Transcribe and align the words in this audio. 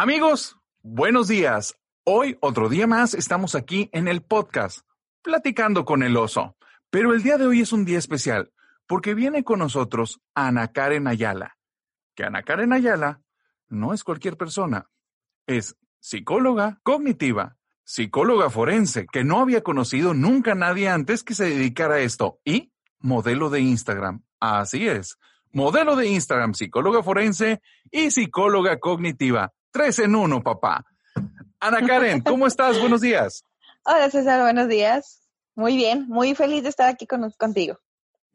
Amigos, 0.00 0.56
buenos 0.84 1.26
días. 1.26 1.76
Hoy, 2.04 2.38
otro 2.40 2.68
día 2.68 2.86
más, 2.86 3.14
estamos 3.14 3.56
aquí 3.56 3.90
en 3.92 4.06
el 4.06 4.22
podcast, 4.22 4.86
platicando 5.22 5.84
con 5.84 6.04
el 6.04 6.16
oso. 6.16 6.56
Pero 6.88 7.14
el 7.14 7.24
día 7.24 7.36
de 7.36 7.48
hoy 7.48 7.62
es 7.62 7.72
un 7.72 7.84
día 7.84 7.98
especial, 7.98 8.52
porque 8.86 9.14
viene 9.14 9.42
con 9.42 9.58
nosotros 9.58 10.20
Ana 10.36 10.68
Karen 10.68 11.08
Ayala. 11.08 11.56
Que 12.14 12.22
Ana 12.22 12.44
Karen 12.44 12.72
Ayala 12.72 13.22
no 13.66 13.92
es 13.92 14.04
cualquier 14.04 14.36
persona, 14.36 14.88
es 15.48 15.76
psicóloga 15.98 16.78
cognitiva, 16.84 17.56
psicóloga 17.82 18.50
forense, 18.50 19.04
que 19.10 19.24
no 19.24 19.40
había 19.40 19.62
conocido 19.62 20.14
nunca 20.14 20.54
nadie 20.54 20.88
antes 20.88 21.24
que 21.24 21.34
se 21.34 21.46
dedicara 21.46 21.96
a 21.96 22.00
esto, 22.02 22.38
y 22.44 22.72
modelo 23.00 23.50
de 23.50 23.62
Instagram. 23.62 24.22
Así 24.38 24.86
es, 24.86 25.18
modelo 25.50 25.96
de 25.96 26.06
Instagram, 26.06 26.54
psicóloga 26.54 27.02
forense 27.02 27.60
y 27.90 28.12
psicóloga 28.12 28.78
cognitiva. 28.78 29.54
Tres 29.78 30.00
en 30.00 30.16
uno, 30.16 30.42
papá. 30.42 30.84
Ana 31.60 31.86
Karen, 31.86 32.20
¿cómo 32.20 32.48
estás? 32.48 32.80
Buenos 32.80 33.00
días. 33.00 33.44
Hola 33.84 34.10
César, 34.10 34.40
buenos 34.42 34.66
días. 34.66 35.20
Muy 35.54 35.76
bien, 35.76 36.08
muy 36.08 36.34
feliz 36.34 36.64
de 36.64 36.68
estar 36.68 36.88
aquí 36.88 37.06
con, 37.06 37.30
contigo. 37.38 37.78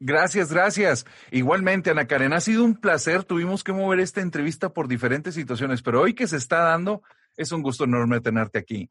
Gracias, 0.00 0.50
gracias. 0.50 1.04
Igualmente, 1.30 1.90
Ana 1.90 2.06
Karen, 2.06 2.32
ha 2.32 2.40
sido 2.40 2.64
un 2.64 2.76
placer. 2.76 3.24
Tuvimos 3.24 3.62
que 3.62 3.74
mover 3.74 4.00
esta 4.00 4.22
entrevista 4.22 4.70
por 4.70 4.88
diferentes 4.88 5.34
situaciones, 5.34 5.82
pero 5.82 6.00
hoy 6.00 6.14
que 6.14 6.26
se 6.26 6.38
está 6.38 6.60
dando, 6.60 7.02
es 7.36 7.52
un 7.52 7.60
gusto 7.60 7.84
enorme 7.84 8.22
tenerte 8.22 8.58
aquí. 8.58 8.90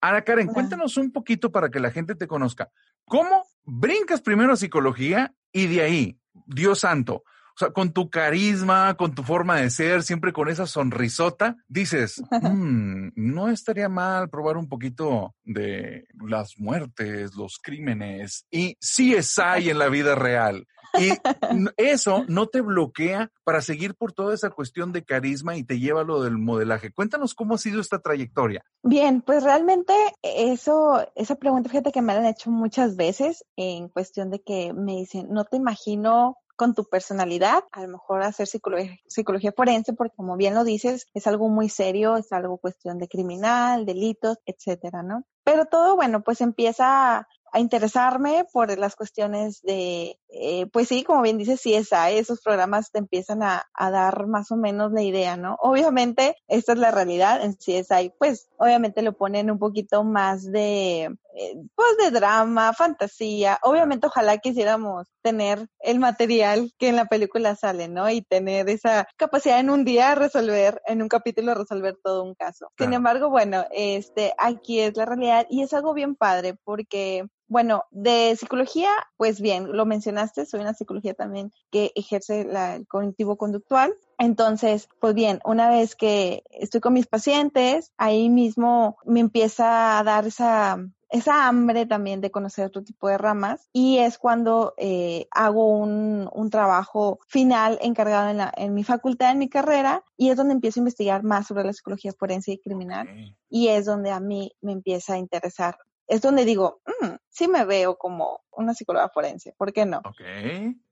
Ana 0.00 0.22
Karen, 0.22 0.46
cuéntanos 0.46 0.96
un 0.96 1.12
poquito 1.12 1.52
para 1.52 1.68
que 1.68 1.80
la 1.80 1.90
gente 1.90 2.14
te 2.14 2.26
conozca. 2.26 2.70
¿Cómo 3.04 3.44
brincas 3.64 4.22
primero 4.22 4.54
a 4.54 4.56
psicología 4.56 5.34
y 5.52 5.66
de 5.66 5.82
ahí, 5.82 6.18
Dios 6.46 6.80
santo, 6.80 7.24
o 7.54 7.58
sea, 7.58 7.70
con 7.70 7.92
tu 7.92 8.10
carisma, 8.10 8.94
con 8.96 9.14
tu 9.14 9.22
forma 9.22 9.56
de 9.56 9.70
ser, 9.70 10.02
siempre 10.02 10.32
con 10.32 10.48
esa 10.48 10.66
sonrisota, 10.66 11.56
dices, 11.68 12.22
mm, 12.30 13.10
no 13.14 13.48
estaría 13.48 13.88
mal 13.88 14.28
probar 14.28 14.56
un 14.56 14.68
poquito 14.68 15.34
de 15.44 16.06
las 16.26 16.58
muertes, 16.58 17.34
los 17.34 17.58
crímenes 17.62 18.46
y 18.50 18.76
sí 18.80 19.14
es 19.14 19.38
hay 19.38 19.70
en 19.70 19.78
la 19.78 19.88
vida 19.88 20.14
real. 20.14 20.66
Y 20.98 21.10
eso 21.76 22.24
no 22.28 22.46
te 22.46 22.60
bloquea 22.60 23.30
para 23.44 23.62
seguir 23.62 23.94
por 23.94 24.12
toda 24.12 24.34
esa 24.34 24.50
cuestión 24.50 24.92
de 24.92 25.04
carisma 25.04 25.56
y 25.56 25.64
te 25.64 25.78
lleva 25.78 26.00
a 26.00 26.04
lo 26.04 26.22
del 26.22 26.38
modelaje. 26.38 26.92
Cuéntanos 26.92 27.34
cómo 27.34 27.54
ha 27.54 27.58
sido 27.58 27.80
esta 27.80 28.00
trayectoria. 28.00 28.64
Bien, 28.82 29.22
pues 29.22 29.44
realmente 29.44 29.92
eso, 30.22 31.06
esa 31.14 31.36
pregunta, 31.36 31.68
fíjate 31.68 31.92
que 31.92 32.02
me 32.02 32.14
la 32.14 32.20
han 32.20 32.26
hecho 32.26 32.50
muchas 32.50 32.96
veces 32.96 33.44
en 33.56 33.88
cuestión 33.88 34.30
de 34.30 34.42
que 34.42 34.72
me 34.72 34.96
dicen, 34.96 35.28
no 35.30 35.44
te 35.44 35.56
imagino 35.56 36.36
con 36.60 36.74
tu 36.74 36.84
personalidad, 36.84 37.64
a 37.72 37.80
lo 37.80 37.88
mejor 37.88 38.22
hacer 38.22 38.46
psicología, 38.46 38.94
psicología 39.08 39.50
forense, 39.56 39.94
porque 39.94 40.14
como 40.14 40.36
bien 40.36 40.52
lo 40.52 40.62
dices, 40.62 41.06
es 41.14 41.26
algo 41.26 41.48
muy 41.48 41.70
serio, 41.70 42.18
es 42.18 42.32
algo 42.32 42.58
cuestión 42.58 42.98
de 42.98 43.08
criminal, 43.08 43.86
delitos, 43.86 44.36
etcétera, 44.44 45.02
¿no? 45.02 45.24
Pero 45.42 45.64
todo, 45.64 45.96
bueno, 45.96 46.22
pues 46.22 46.42
empieza 46.42 47.26
a 47.52 47.60
interesarme 47.60 48.44
por 48.52 48.76
las 48.78 48.96
cuestiones 48.96 49.62
de, 49.62 50.18
eh, 50.28 50.66
pues 50.72 50.88
sí, 50.88 51.04
como 51.04 51.22
bien 51.22 51.38
dice 51.38 51.56
CSI, 51.56 52.16
esos 52.16 52.40
programas 52.40 52.90
te 52.90 52.98
empiezan 52.98 53.42
a, 53.42 53.68
a, 53.74 53.90
dar 53.90 54.26
más 54.26 54.50
o 54.50 54.56
menos 54.56 54.92
la 54.92 55.02
idea, 55.02 55.36
¿no? 55.36 55.56
Obviamente, 55.60 56.36
esta 56.48 56.72
es 56.72 56.78
la 56.78 56.90
realidad 56.90 57.42
en 57.42 57.54
CSI, 57.54 58.12
pues 58.18 58.48
obviamente 58.56 59.02
lo 59.02 59.12
ponen 59.14 59.50
un 59.50 59.58
poquito 59.58 60.04
más 60.04 60.50
de, 60.50 61.04
eh, 61.34 61.56
pues 61.74 61.96
de 61.98 62.10
drama, 62.10 62.72
fantasía. 62.72 63.58
Obviamente, 63.62 64.06
ojalá 64.06 64.38
quisiéramos 64.38 65.06
tener 65.22 65.68
el 65.80 65.98
material 65.98 66.72
que 66.78 66.88
en 66.88 66.96
la 66.96 67.06
película 67.06 67.54
sale, 67.56 67.88
¿no? 67.88 68.10
Y 68.10 68.22
tener 68.22 68.68
esa 68.68 69.08
capacidad 69.16 69.60
en 69.60 69.70
un 69.70 69.84
día 69.84 70.14
resolver, 70.14 70.80
en 70.86 71.02
un 71.02 71.08
capítulo 71.08 71.54
resolver 71.54 71.96
todo 72.02 72.22
un 72.22 72.34
caso. 72.34 72.70
Sin 72.78 72.92
embargo, 72.92 73.30
bueno, 73.30 73.64
este, 73.70 74.34
aquí 74.38 74.80
es 74.80 74.96
la 74.96 75.06
realidad 75.06 75.46
y 75.48 75.62
es 75.62 75.72
algo 75.72 75.94
bien 75.94 76.14
padre 76.14 76.54
porque 76.64 77.26
bueno, 77.50 77.82
de 77.90 78.36
psicología, 78.36 78.90
pues 79.16 79.40
bien, 79.40 79.76
lo 79.76 79.84
mencionaste, 79.84 80.46
soy 80.46 80.60
una 80.60 80.72
psicología 80.72 81.14
también 81.14 81.50
que 81.72 81.90
ejerce 81.96 82.44
la, 82.44 82.76
el 82.76 82.86
cognitivo 82.86 83.36
conductual. 83.36 83.92
Entonces, 84.18 84.88
pues 85.00 85.14
bien, 85.14 85.40
una 85.44 85.68
vez 85.68 85.96
que 85.96 86.44
estoy 86.52 86.80
con 86.80 86.92
mis 86.92 87.08
pacientes, 87.08 87.90
ahí 87.96 88.28
mismo 88.28 88.98
me 89.04 89.18
empieza 89.18 89.98
a 89.98 90.04
dar 90.04 90.28
esa, 90.28 90.78
esa 91.08 91.48
hambre 91.48 91.86
también 91.86 92.20
de 92.20 92.30
conocer 92.30 92.66
otro 92.66 92.84
tipo 92.84 93.08
de 93.08 93.18
ramas 93.18 93.68
y 93.72 93.98
es 93.98 94.16
cuando 94.16 94.74
eh, 94.76 95.26
hago 95.32 95.76
un, 95.76 96.30
un, 96.32 96.50
trabajo 96.50 97.18
final 97.26 97.80
encargado 97.82 98.30
en, 98.30 98.36
la, 98.36 98.52
en 98.56 98.74
mi 98.74 98.84
facultad, 98.84 99.32
en 99.32 99.38
mi 99.38 99.48
carrera, 99.48 100.04
y 100.16 100.30
es 100.30 100.36
donde 100.36 100.54
empiezo 100.54 100.78
a 100.78 100.82
investigar 100.82 101.24
más 101.24 101.48
sobre 101.48 101.64
la 101.64 101.72
psicología 101.72 102.12
forense 102.12 102.52
y 102.52 102.60
criminal 102.60 103.08
y 103.48 103.68
es 103.68 103.86
donde 103.86 104.12
a 104.12 104.20
mí 104.20 104.52
me 104.60 104.70
empieza 104.70 105.14
a 105.14 105.18
interesar 105.18 105.76
es 106.10 106.20
donde 106.20 106.44
digo, 106.44 106.80
mm, 106.86 107.14
sí 107.28 107.46
me 107.46 107.64
veo 107.64 107.96
como 107.96 108.40
una 108.50 108.74
psicóloga 108.74 109.08
forense, 109.10 109.54
¿por 109.56 109.72
qué 109.72 109.86
no? 109.86 109.98
Ok. 109.98 110.20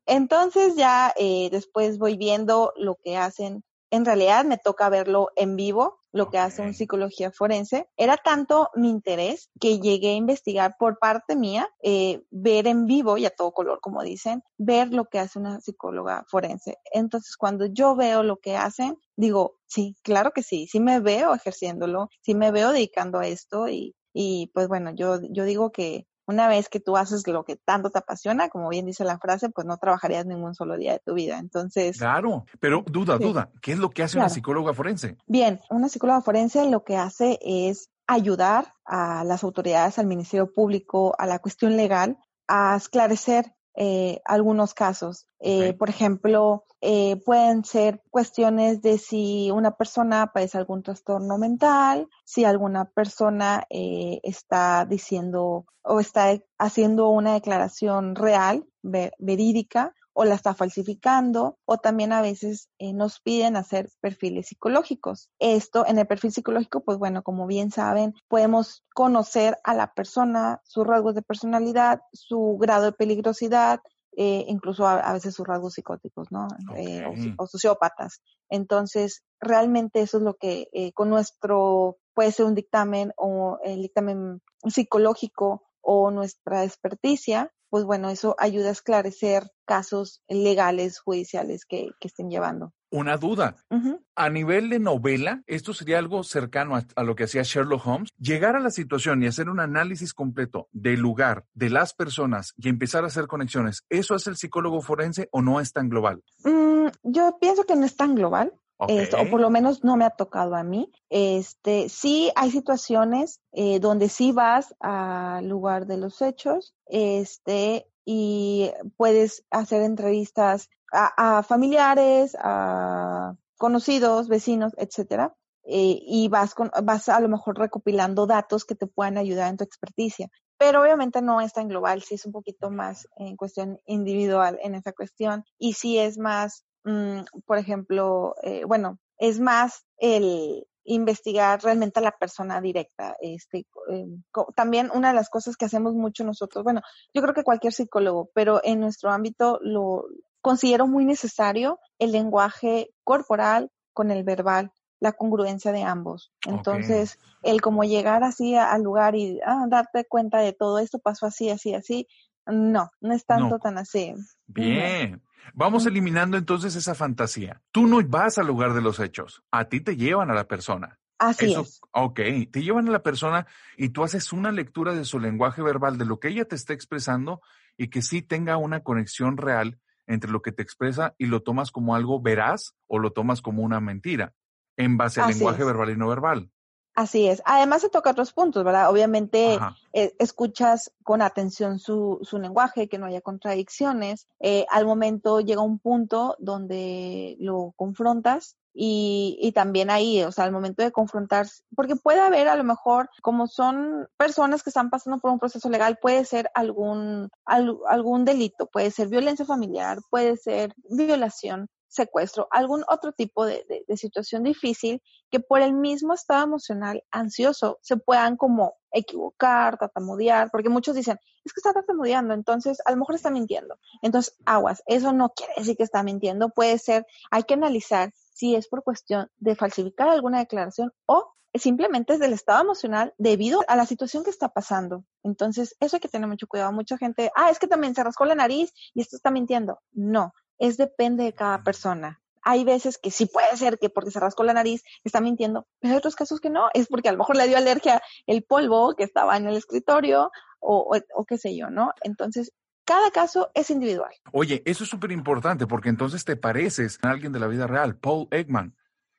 Entonces 0.06 0.76
ya 0.76 1.12
eh, 1.16 1.48
después 1.50 1.98
voy 1.98 2.16
viendo 2.16 2.72
lo 2.76 2.94
que 3.02 3.16
hacen. 3.16 3.64
En 3.90 4.04
realidad 4.04 4.44
me 4.44 4.58
toca 4.58 4.88
verlo 4.90 5.30
en 5.34 5.56
vivo, 5.56 5.98
lo 6.12 6.24
okay. 6.24 6.32
que 6.32 6.38
hace 6.38 6.62
un 6.62 6.72
psicología 6.72 7.32
forense. 7.32 7.88
Era 7.96 8.16
tanto 8.16 8.70
mi 8.76 8.90
interés 8.90 9.50
que 9.58 9.80
llegué 9.80 10.10
a 10.10 10.14
investigar 10.14 10.76
por 10.78 11.00
parte 11.00 11.34
mía, 11.34 11.68
eh, 11.82 12.22
ver 12.30 12.68
en 12.68 12.86
vivo 12.86 13.18
y 13.18 13.26
a 13.26 13.30
todo 13.30 13.50
color, 13.50 13.80
como 13.82 14.04
dicen, 14.04 14.44
ver 14.56 14.92
lo 14.92 15.06
que 15.06 15.18
hace 15.18 15.40
una 15.40 15.60
psicóloga 15.60 16.24
forense. 16.28 16.76
Entonces, 16.92 17.36
cuando 17.36 17.66
yo 17.66 17.96
veo 17.96 18.22
lo 18.22 18.36
que 18.36 18.56
hacen, 18.56 18.96
digo, 19.16 19.56
sí, 19.66 19.96
claro 20.02 20.30
que 20.30 20.44
sí, 20.44 20.68
sí 20.68 20.78
me 20.78 21.00
veo 21.00 21.34
ejerciéndolo, 21.34 22.08
sí 22.22 22.36
me 22.36 22.52
veo 22.52 22.70
dedicando 22.70 23.18
a 23.18 23.26
esto 23.26 23.68
y, 23.68 23.96
y 24.12 24.50
pues 24.54 24.68
bueno, 24.68 24.92
yo, 24.94 25.20
yo 25.30 25.44
digo 25.44 25.72
que 25.72 26.06
una 26.28 26.46
vez 26.46 26.68
que 26.68 26.78
tú 26.78 26.96
haces 26.96 27.26
lo 27.26 27.44
que 27.44 27.56
tanto 27.56 27.90
te 27.90 27.98
apasiona, 27.98 28.50
como 28.50 28.68
bien 28.68 28.84
dice 28.84 29.02
la 29.02 29.18
frase, 29.18 29.48
pues 29.48 29.66
no 29.66 29.78
trabajarías 29.78 30.26
ningún 30.26 30.54
solo 30.54 30.76
día 30.76 30.92
de 30.92 30.98
tu 30.98 31.14
vida. 31.14 31.38
Entonces. 31.38 31.96
Claro, 31.96 32.44
pero 32.60 32.84
duda, 32.86 33.16
sí. 33.16 33.24
duda, 33.24 33.50
¿qué 33.62 33.72
es 33.72 33.78
lo 33.78 33.88
que 33.88 34.02
hace 34.02 34.12
claro. 34.12 34.26
una 34.26 34.34
psicóloga 34.34 34.74
forense? 34.74 35.16
Bien, 35.26 35.58
una 35.70 35.88
psicóloga 35.88 36.20
forense 36.20 36.68
lo 36.68 36.84
que 36.84 36.98
hace 36.98 37.38
es 37.42 37.90
ayudar 38.06 38.74
a 38.84 39.24
las 39.24 39.42
autoridades, 39.42 39.98
al 39.98 40.06
Ministerio 40.06 40.52
Público, 40.52 41.14
a 41.18 41.26
la 41.26 41.38
cuestión 41.38 41.76
legal, 41.76 42.18
a 42.46 42.76
esclarecer 42.76 43.54
eh, 43.80 44.20
algunos 44.24 44.74
casos. 44.74 45.28
Eh, 45.38 45.58
okay. 45.58 45.72
Por 45.74 45.88
ejemplo, 45.88 46.64
eh, 46.80 47.16
pueden 47.24 47.64
ser 47.64 48.02
cuestiones 48.10 48.82
de 48.82 48.98
si 48.98 49.52
una 49.52 49.76
persona 49.76 50.32
padece 50.34 50.58
algún 50.58 50.82
trastorno 50.82 51.38
mental, 51.38 52.08
si 52.24 52.44
alguna 52.44 52.86
persona 52.86 53.64
eh, 53.70 54.18
está 54.24 54.84
diciendo 54.84 55.66
o 55.82 56.00
está 56.00 56.36
haciendo 56.58 57.08
una 57.10 57.34
declaración 57.34 58.16
real, 58.16 58.66
ver, 58.82 59.12
verídica, 59.18 59.94
o 60.20 60.24
la 60.24 60.34
está 60.34 60.52
falsificando, 60.52 61.58
o 61.64 61.78
también 61.78 62.12
a 62.12 62.20
veces 62.20 62.70
eh, 62.80 62.92
nos 62.92 63.20
piden 63.20 63.54
hacer 63.54 63.88
perfiles 64.00 64.48
psicológicos. 64.48 65.30
Esto 65.38 65.86
en 65.86 65.96
el 65.96 66.08
perfil 66.08 66.32
psicológico, 66.32 66.80
pues 66.80 66.98
bueno, 66.98 67.22
como 67.22 67.46
bien 67.46 67.70
saben, 67.70 68.14
podemos 68.26 68.82
conocer 68.92 69.58
a 69.62 69.74
la 69.74 69.94
persona, 69.94 70.60
sus 70.64 70.84
rasgos 70.84 71.14
de 71.14 71.22
personalidad, 71.22 72.00
su 72.12 72.58
grado 72.60 72.86
de 72.86 72.92
peligrosidad, 72.94 73.78
eh, 74.16 74.44
incluso 74.48 74.88
a, 74.88 74.98
a, 74.98 75.12
veces 75.12 75.36
sus 75.36 75.46
rasgos 75.46 75.74
psicóticos, 75.74 76.32
¿no? 76.32 76.48
Okay. 76.68 76.96
Eh, 76.96 77.34
o, 77.38 77.44
o, 77.44 77.46
sociópatas. 77.46 78.20
Entonces, 78.48 79.22
realmente 79.38 80.00
eso 80.00 80.16
es 80.16 80.24
lo 80.24 80.34
que 80.34 80.66
eh, 80.72 80.92
con 80.94 81.10
nuestro, 81.10 81.98
puede 82.12 82.32
ser 82.32 82.46
un 82.46 82.56
dictamen 82.56 83.12
o 83.16 83.60
el 83.62 83.82
dictamen 83.82 84.42
psicológico 84.66 85.62
o 85.80 86.10
nuestra 86.10 86.64
experticia, 86.64 87.52
pues 87.70 87.84
bueno, 87.84 88.10
eso 88.10 88.34
ayuda 88.38 88.68
a 88.68 88.72
esclarecer 88.72 89.50
casos 89.66 90.22
legales, 90.28 90.98
judiciales 90.98 91.64
que, 91.66 91.90
que 92.00 92.08
estén 92.08 92.30
llevando. 92.30 92.72
Una 92.90 93.18
duda. 93.18 93.56
Uh 93.68 93.76
-huh. 93.76 94.00
A 94.16 94.30
nivel 94.30 94.70
de 94.70 94.78
novela, 94.78 95.42
esto 95.46 95.74
sería 95.74 95.98
algo 95.98 96.22
cercano 96.24 96.74
a, 96.74 96.84
a, 96.96 97.02
lo 97.02 97.14
que 97.14 97.24
hacía 97.24 97.42
Sherlock 97.42 97.86
Holmes. 97.86 98.10
Llegar 98.18 98.56
a 98.56 98.60
la 98.60 98.70
situación 98.70 99.22
y 99.22 99.26
hacer 99.26 99.50
un 99.50 99.60
análisis 99.60 100.14
completo 100.14 100.68
del 100.72 101.00
lugar, 101.00 101.44
de 101.52 101.68
las 101.68 101.92
personas 101.92 102.54
y 102.56 102.68
empezar 102.70 103.04
a 103.04 103.08
hacer 103.08 103.26
conexiones, 103.26 103.84
¿eso 103.90 104.14
es 104.14 104.26
el 104.26 104.36
psicólogo 104.36 104.80
forense 104.80 105.28
o 105.32 105.42
no 105.42 105.60
es 105.60 105.72
tan 105.72 105.90
global? 105.90 106.22
Mm, 106.44 106.86
yo 107.02 107.36
pienso 107.38 107.64
que 107.64 107.76
no 107.76 107.84
es 107.84 107.96
tan 107.96 108.14
global. 108.14 108.54
Esto, 108.86 109.16
o 109.20 109.28
por 109.28 109.40
lo 109.40 109.50
menos 109.50 109.82
no 109.82 109.96
me 109.96 110.04
ha 110.04 110.10
tocado 110.10 110.54
a 110.54 110.62
mí. 110.62 110.92
Este, 111.10 111.88
sí 111.88 112.30
hay 112.36 112.50
situaciones 112.50 113.40
eh, 113.52 113.80
donde 113.80 114.08
sí 114.08 114.30
vas 114.30 114.74
al 114.78 115.48
lugar 115.48 115.86
de 115.86 115.96
los 115.96 116.22
hechos, 116.22 116.74
este, 116.86 117.88
y 118.04 118.70
puedes 118.96 119.44
hacer 119.50 119.82
entrevistas 119.82 120.70
a, 120.92 121.38
a 121.38 121.42
familiares, 121.42 122.36
a 122.40 123.34
conocidos, 123.56 124.28
vecinos, 124.28 124.72
etcétera. 124.78 125.34
Eh, 125.70 126.00
y 126.00 126.28
vas 126.28 126.54
con, 126.54 126.70
vas 126.82 127.10
a 127.10 127.20
lo 127.20 127.28
mejor 127.28 127.58
recopilando 127.58 128.26
datos 128.26 128.64
que 128.64 128.74
te 128.74 128.86
puedan 128.86 129.18
ayudar 129.18 129.50
en 129.50 129.58
tu 129.58 129.64
experticia. 129.64 130.30
Pero 130.56 130.80
obviamente 130.80 131.20
no 131.20 131.42
es 131.42 131.52
tan 131.52 131.68
global, 131.68 132.02
sí 132.02 132.14
es 132.14 132.24
un 132.24 132.32
poquito 132.32 132.70
más 132.70 133.06
en 133.16 133.36
cuestión 133.36 133.78
individual 133.84 134.58
en 134.62 134.74
esa 134.74 134.92
cuestión 134.92 135.44
y 135.58 135.74
sí 135.74 135.98
es 135.98 136.16
más 136.16 136.64
Mm, 136.84 137.20
por 137.44 137.58
ejemplo, 137.58 138.34
eh, 138.42 138.64
bueno, 138.64 138.98
es 139.18 139.40
más 139.40 139.84
el, 139.98 140.66
investigar 140.88 141.62
realmente 141.62 142.00
a 142.00 142.02
la 142.02 142.12
persona 142.12 142.60
directa. 142.60 143.14
Este, 143.20 143.66
em, 143.88 144.22
también 144.56 144.90
una 144.94 145.08
de 145.08 145.14
las 145.14 145.28
cosas 145.28 145.56
que 145.56 145.66
hacemos 145.66 145.94
mucho 145.94 146.24
nosotros, 146.24 146.64
bueno, 146.64 146.80
yo 147.14 147.22
creo 147.22 147.34
que 147.34 147.44
cualquier 147.44 147.72
psicólogo, 147.72 148.30
pero 148.34 148.60
en 148.64 148.80
nuestro 148.80 149.10
ámbito 149.10 149.58
lo 149.62 150.06
considero 150.40 150.86
muy 150.86 151.04
necesario 151.04 151.78
el 151.98 152.12
lenguaje 152.12 152.90
corporal 153.04 153.70
con 153.92 154.10
el 154.10 154.24
verbal 154.24 154.72
la 155.00 155.12
congruencia 155.12 155.70
de 155.70 155.84
ambos. 155.84 156.32
Entonces, 156.44 157.20
el 157.44 157.60
como 157.60 157.84
llegar 157.84 158.24
así 158.24 158.56
al 158.56 158.82
lugar 158.82 159.14
y 159.14 159.38
ah, 159.46 159.66
darte 159.68 160.04
cuenta 160.04 160.38
de 160.38 160.52
todo 160.52 160.80
esto 160.80 160.98
pasó 160.98 161.26
así, 161.26 161.50
así, 161.50 161.72
así, 161.72 162.08
no, 162.46 162.90
no 163.00 163.14
es 163.14 163.24
tanto 163.24 163.60
tan 163.60 163.78
así. 163.78 164.12
Bien. 164.48 165.22
Vamos 165.54 165.86
eliminando 165.86 166.36
entonces 166.36 166.76
esa 166.76 166.94
fantasía. 166.94 167.62
Tú 167.72 167.86
no 167.86 168.02
vas 168.02 168.38
al 168.38 168.46
lugar 168.46 168.74
de 168.74 168.82
los 168.82 169.00
hechos, 169.00 169.42
a 169.50 169.66
ti 169.66 169.80
te 169.80 169.96
llevan 169.96 170.30
a 170.30 170.34
la 170.34 170.46
persona. 170.46 170.98
Así 171.18 171.52
es. 171.52 171.80
Ok, 171.92 172.20
te 172.50 172.62
llevan 172.62 172.88
a 172.88 172.92
la 172.92 173.02
persona 173.02 173.46
y 173.76 173.88
tú 173.88 174.04
haces 174.04 174.32
una 174.32 174.52
lectura 174.52 174.94
de 174.94 175.04
su 175.04 175.18
lenguaje 175.18 175.62
verbal, 175.62 175.98
de 175.98 176.04
lo 176.04 176.20
que 176.20 176.28
ella 176.28 176.44
te 176.44 176.54
está 176.54 176.74
expresando 176.74 177.40
y 177.76 177.88
que 177.88 178.02
sí 178.02 178.22
tenga 178.22 178.56
una 178.56 178.82
conexión 178.84 179.36
real 179.36 179.80
entre 180.06 180.30
lo 180.30 180.42
que 180.42 180.52
te 180.52 180.62
expresa 180.62 181.14
y 181.18 181.26
lo 181.26 181.42
tomas 181.42 181.70
como 181.70 181.94
algo 181.94 182.20
veraz 182.20 182.74
o 182.86 182.98
lo 182.98 183.12
tomas 183.12 183.42
como 183.42 183.62
una 183.62 183.80
mentira 183.80 184.32
en 184.76 184.96
base 184.96 185.20
al 185.20 185.30
lenguaje 185.30 185.64
verbal 185.64 185.90
y 185.90 185.96
no 185.96 186.08
verbal. 186.08 186.50
Así 186.98 187.28
es. 187.28 187.40
Además 187.44 187.82
se 187.82 187.90
toca 187.90 188.10
otros 188.10 188.32
puntos, 188.32 188.64
¿verdad? 188.64 188.90
Obviamente 188.90 189.56
eh, 189.92 190.16
escuchas 190.18 190.90
con 191.04 191.22
atención 191.22 191.78
su, 191.78 192.18
su, 192.22 192.40
lenguaje, 192.40 192.88
que 192.88 192.98
no 192.98 193.06
haya 193.06 193.20
contradicciones. 193.20 194.26
Eh, 194.40 194.66
al 194.68 194.84
momento 194.84 195.38
llega 195.38 195.62
un 195.62 195.78
punto 195.78 196.34
donde 196.40 197.36
lo 197.38 197.72
confrontas 197.76 198.56
y, 198.74 199.38
y, 199.40 199.52
también 199.52 199.90
ahí, 199.90 200.24
o 200.24 200.32
sea, 200.32 200.42
al 200.42 200.50
momento 200.50 200.82
de 200.82 200.90
confrontar, 200.90 201.46
porque 201.76 201.94
puede 201.94 202.18
haber 202.18 202.48
a 202.48 202.56
lo 202.56 202.64
mejor, 202.64 203.08
como 203.22 203.46
son 203.46 204.08
personas 204.16 204.64
que 204.64 204.70
están 204.70 204.90
pasando 204.90 205.20
por 205.20 205.30
un 205.30 205.38
proceso 205.38 205.70
legal, 205.70 205.98
puede 206.02 206.24
ser 206.24 206.50
algún, 206.52 207.30
algún 207.44 208.24
delito, 208.24 208.66
puede 208.66 208.90
ser 208.90 209.06
violencia 209.06 209.44
familiar, 209.44 209.98
puede 210.10 210.36
ser 210.36 210.74
violación, 210.90 211.68
secuestro, 211.88 212.48
algún 212.50 212.84
otro 212.88 213.12
tipo 213.12 213.44
de, 213.46 213.84
situación 213.96 214.44
difícil 214.44 215.02
que 215.30 215.40
por 215.40 215.60
el 215.60 215.72
mismo 215.72 216.14
estado 216.14 216.44
emocional 216.44 217.02
ansioso 217.10 217.78
se 217.82 217.96
puedan 217.96 218.36
como 218.36 218.74
equivocar, 218.92 219.78
tatamudear, 219.78 220.50
porque 220.50 220.68
muchos 220.68 220.94
dicen, 220.94 221.18
es 221.44 221.52
que 221.52 221.60
está 221.60 221.72
tatamudeando, 221.72 222.34
entonces 222.34 222.78
a 222.84 222.92
lo 222.92 222.98
mejor 222.98 223.14
está 223.14 223.30
mintiendo. 223.30 223.78
Entonces, 224.02 224.36
aguas, 224.44 224.82
eso 224.86 225.12
no 225.12 225.30
quiere 225.30 225.54
decir 225.56 225.76
que 225.76 225.82
está 225.82 226.02
mintiendo, 226.02 226.50
puede 226.50 226.78
ser, 226.78 227.06
hay 227.30 227.42
que 227.42 227.54
analizar 227.54 228.12
si 228.32 228.54
es 228.54 228.68
por 228.68 228.84
cuestión 228.84 229.30
de 229.38 229.56
falsificar 229.56 230.08
alguna 230.08 230.38
declaración 230.38 230.92
o 231.06 231.34
simplemente 231.54 232.14
es 232.14 232.20
del 232.20 232.32
estado 232.32 232.62
emocional 232.62 233.14
debido 233.18 233.62
a 233.68 233.76
la 233.76 233.86
situación 233.86 234.24
que 234.24 234.30
está 234.30 234.48
pasando. 234.48 235.04
Entonces, 235.22 235.76
eso 235.80 235.96
hay 235.96 236.00
que 236.00 236.08
tener 236.08 236.28
mucho 236.28 236.46
cuidado. 236.46 236.72
Mucha 236.72 236.98
gente, 236.98 237.30
ah, 237.34 237.50
es 237.50 237.58
que 237.58 237.66
también 237.66 237.94
se 237.94 238.04
rascó 238.04 238.24
la 238.24 238.34
nariz 238.34 238.72
y 238.94 239.00
esto 239.00 239.16
está 239.16 239.30
mintiendo. 239.30 239.80
No, 239.92 240.32
es 240.58 240.76
depende 240.76 241.24
de 241.24 241.32
cada 241.32 241.62
persona. 241.62 242.20
Hay 242.42 242.64
veces 242.64 242.98
que 242.98 243.10
sí 243.10 243.26
puede 243.26 243.56
ser 243.56 243.78
que 243.78 243.90
porque 243.90 244.10
se 244.10 244.20
rascó 244.20 244.42
la 244.42 244.54
nariz 244.54 244.82
está 245.04 245.20
mintiendo, 245.20 245.66
pero 245.80 245.92
hay 245.92 245.98
otros 245.98 246.16
casos 246.16 246.40
que 246.40 246.50
no, 246.50 246.68
es 246.72 246.86
porque 246.86 247.08
a 247.08 247.12
lo 247.12 247.18
mejor 247.18 247.36
le 247.36 247.46
dio 247.46 247.58
alergia 247.58 248.00
el 248.26 248.42
polvo 248.42 248.94
que 248.96 249.04
estaba 249.04 249.36
en 249.36 249.46
el 249.46 249.56
escritorio 249.56 250.30
o, 250.60 250.96
o, 251.14 251.24
qué 251.24 251.38
sé 251.38 251.56
yo, 251.56 251.70
¿no? 251.70 251.92
Entonces, 252.02 252.52
cada 252.84 253.10
caso 253.10 253.50
es 253.54 253.70
individual. 253.70 254.12
Oye, 254.32 254.62
eso 254.64 254.84
es 254.84 254.90
súper 254.90 255.12
importante 255.12 255.66
porque 255.66 255.90
entonces 255.90 256.24
te 256.24 256.36
pareces 256.36 256.98
a 257.02 257.10
alguien 257.10 257.32
de 257.32 257.40
la 257.40 257.46
vida 257.46 257.66
real, 257.66 257.96
Paul 257.96 258.28
Ekman, 258.30 258.74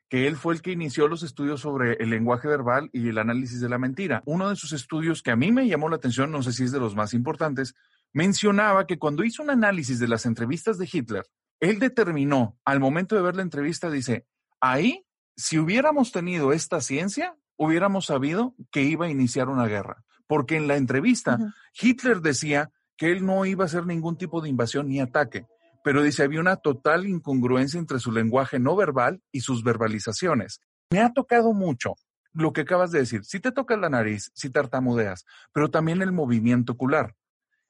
que 0.09 0.25
él 0.25 0.35
fue 0.35 0.55
el 0.55 0.61
que 0.61 0.71
inició 0.71 1.07
los 1.07 1.21
estudios 1.21 1.61
sobre 1.61 1.93
el 1.93 2.09
lenguaje 2.09 2.47
verbal 2.47 2.89
y 2.93 3.09
el 3.09 3.19
análisis 3.19 3.61
de 3.61 3.69
la 3.69 3.77
mentira. 3.77 4.23
Uno 4.25 4.49
de 4.49 4.55
sus 4.55 4.73
estudios 4.73 5.21
que 5.21 5.31
a 5.31 5.35
mí 5.35 5.51
me 5.51 5.67
llamó 5.67 5.87
la 5.87 5.97
atención, 5.97 6.31
no 6.31 6.41
sé 6.41 6.51
si 6.51 6.63
es 6.63 6.71
de 6.71 6.79
los 6.79 6.95
más 6.95 7.13
importantes, 7.13 7.75
mencionaba 8.13 8.87
que 8.87 8.99
cuando 8.99 9.23
hizo 9.23 9.43
un 9.43 9.49
análisis 9.49 9.99
de 9.99 10.07
las 10.07 10.25
entrevistas 10.25 10.77
de 10.77 10.89
Hitler, 10.91 11.25
él 11.59 11.79
determinó, 11.79 12.57
al 12.65 12.79
momento 12.79 13.15
de 13.15 13.21
ver 13.21 13.35
la 13.35 13.41
entrevista, 13.41 13.89
dice, 13.89 14.25
ahí, 14.61 15.05
si 15.35 15.59
hubiéramos 15.59 16.11
tenido 16.11 16.53
esta 16.53 16.81
ciencia, 16.81 17.35
hubiéramos 17.57 18.05
sabido 18.05 18.55
que 18.71 18.83
iba 18.83 19.05
a 19.05 19.09
iniciar 19.09 19.49
una 19.49 19.67
guerra. 19.67 20.03
Porque 20.27 20.55
en 20.55 20.67
la 20.67 20.77
entrevista, 20.77 21.39
Hitler 21.73 22.21
decía 22.21 22.71
que 22.97 23.11
él 23.11 23.25
no 23.25 23.45
iba 23.45 23.63
a 23.63 23.67
hacer 23.67 23.85
ningún 23.85 24.17
tipo 24.17 24.41
de 24.41 24.49
invasión 24.49 24.87
ni 24.87 24.99
ataque, 24.99 25.47
pero 25.83 26.03
dice, 26.03 26.23
había 26.23 26.39
una 26.39 26.57
total 26.57 27.07
incongruencia 27.07 27.79
entre 27.79 27.99
su 27.99 28.11
lenguaje 28.11 28.59
no 28.59 28.75
verbal 28.75 29.21
y 29.31 29.41
sus 29.41 29.63
verbalizaciones. 29.63 30.61
Me 30.91 30.99
ha 30.99 31.13
tocado 31.13 31.53
mucho 31.53 31.95
lo 32.33 32.53
que 32.53 32.61
acabas 32.61 32.91
de 32.91 32.99
decir. 32.99 33.25
Si 33.25 33.39
te 33.39 33.51
tocas 33.51 33.79
la 33.79 33.89
nariz, 33.89 34.31
si 34.33 34.49
tartamudeas, 34.49 35.25
pero 35.53 35.69
también 35.69 36.01
el 36.01 36.11
movimiento 36.11 36.73
ocular. 36.73 37.15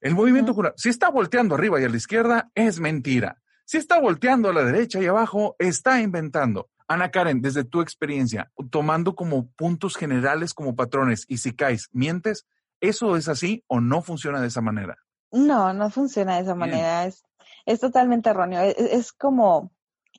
El 0.01 0.15
movimiento 0.15 0.53
ocular, 0.53 0.73
si 0.77 0.89
está 0.89 1.09
volteando 1.09 1.55
arriba 1.55 1.79
y 1.79 1.83
a 1.83 1.89
la 1.89 1.97
izquierda, 1.97 2.51
es 2.55 2.79
mentira. 2.79 3.41
Si 3.65 3.77
está 3.77 3.99
volteando 3.99 4.49
a 4.49 4.53
la 4.53 4.63
derecha 4.63 5.01
y 5.01 5.05
abajo, 5.05 5.55
está 5.59 6.01
inventando. 6.01 6.69
Ana 6.87 7.11
Karen, 7.11 7.41
desde 7.41 7.65
tu 7.65 7.81
experiencia, 7.81 8.51
tomando 8.71 9.13
como 9.13 9.47
puntos 9.51 9.95
generales, 9.95 10.53
como 10.53 10.75
patrones, 10.75 11.25
y 11.27 11.37
si 11.37 11.55
caes, 11.55 11.89
mientes, 11.91 12.47
¿eso 12.81 13.15
es 13.15 13.27
así 13.27 13.63
o 13.67 13.79
no 13.79 14.01
funciona 14.01 14.41
de 14.41 14.47
esa 14.47 14.61
manera? 14.61 14.97
No, 15.31 15.73
no 15.73 15.91
funciona 15.91 16.37
de 16.37 16.41
esa 16.41 16.55
manera. 16.55 17.05
Es, 17.05 17.23
es 17.65 17.79
totalmente 17.79 18.29
erróneo. 18.29 18.61
Es, 18.61 18.75
es 18.79 19.13
como, 19.13 19.71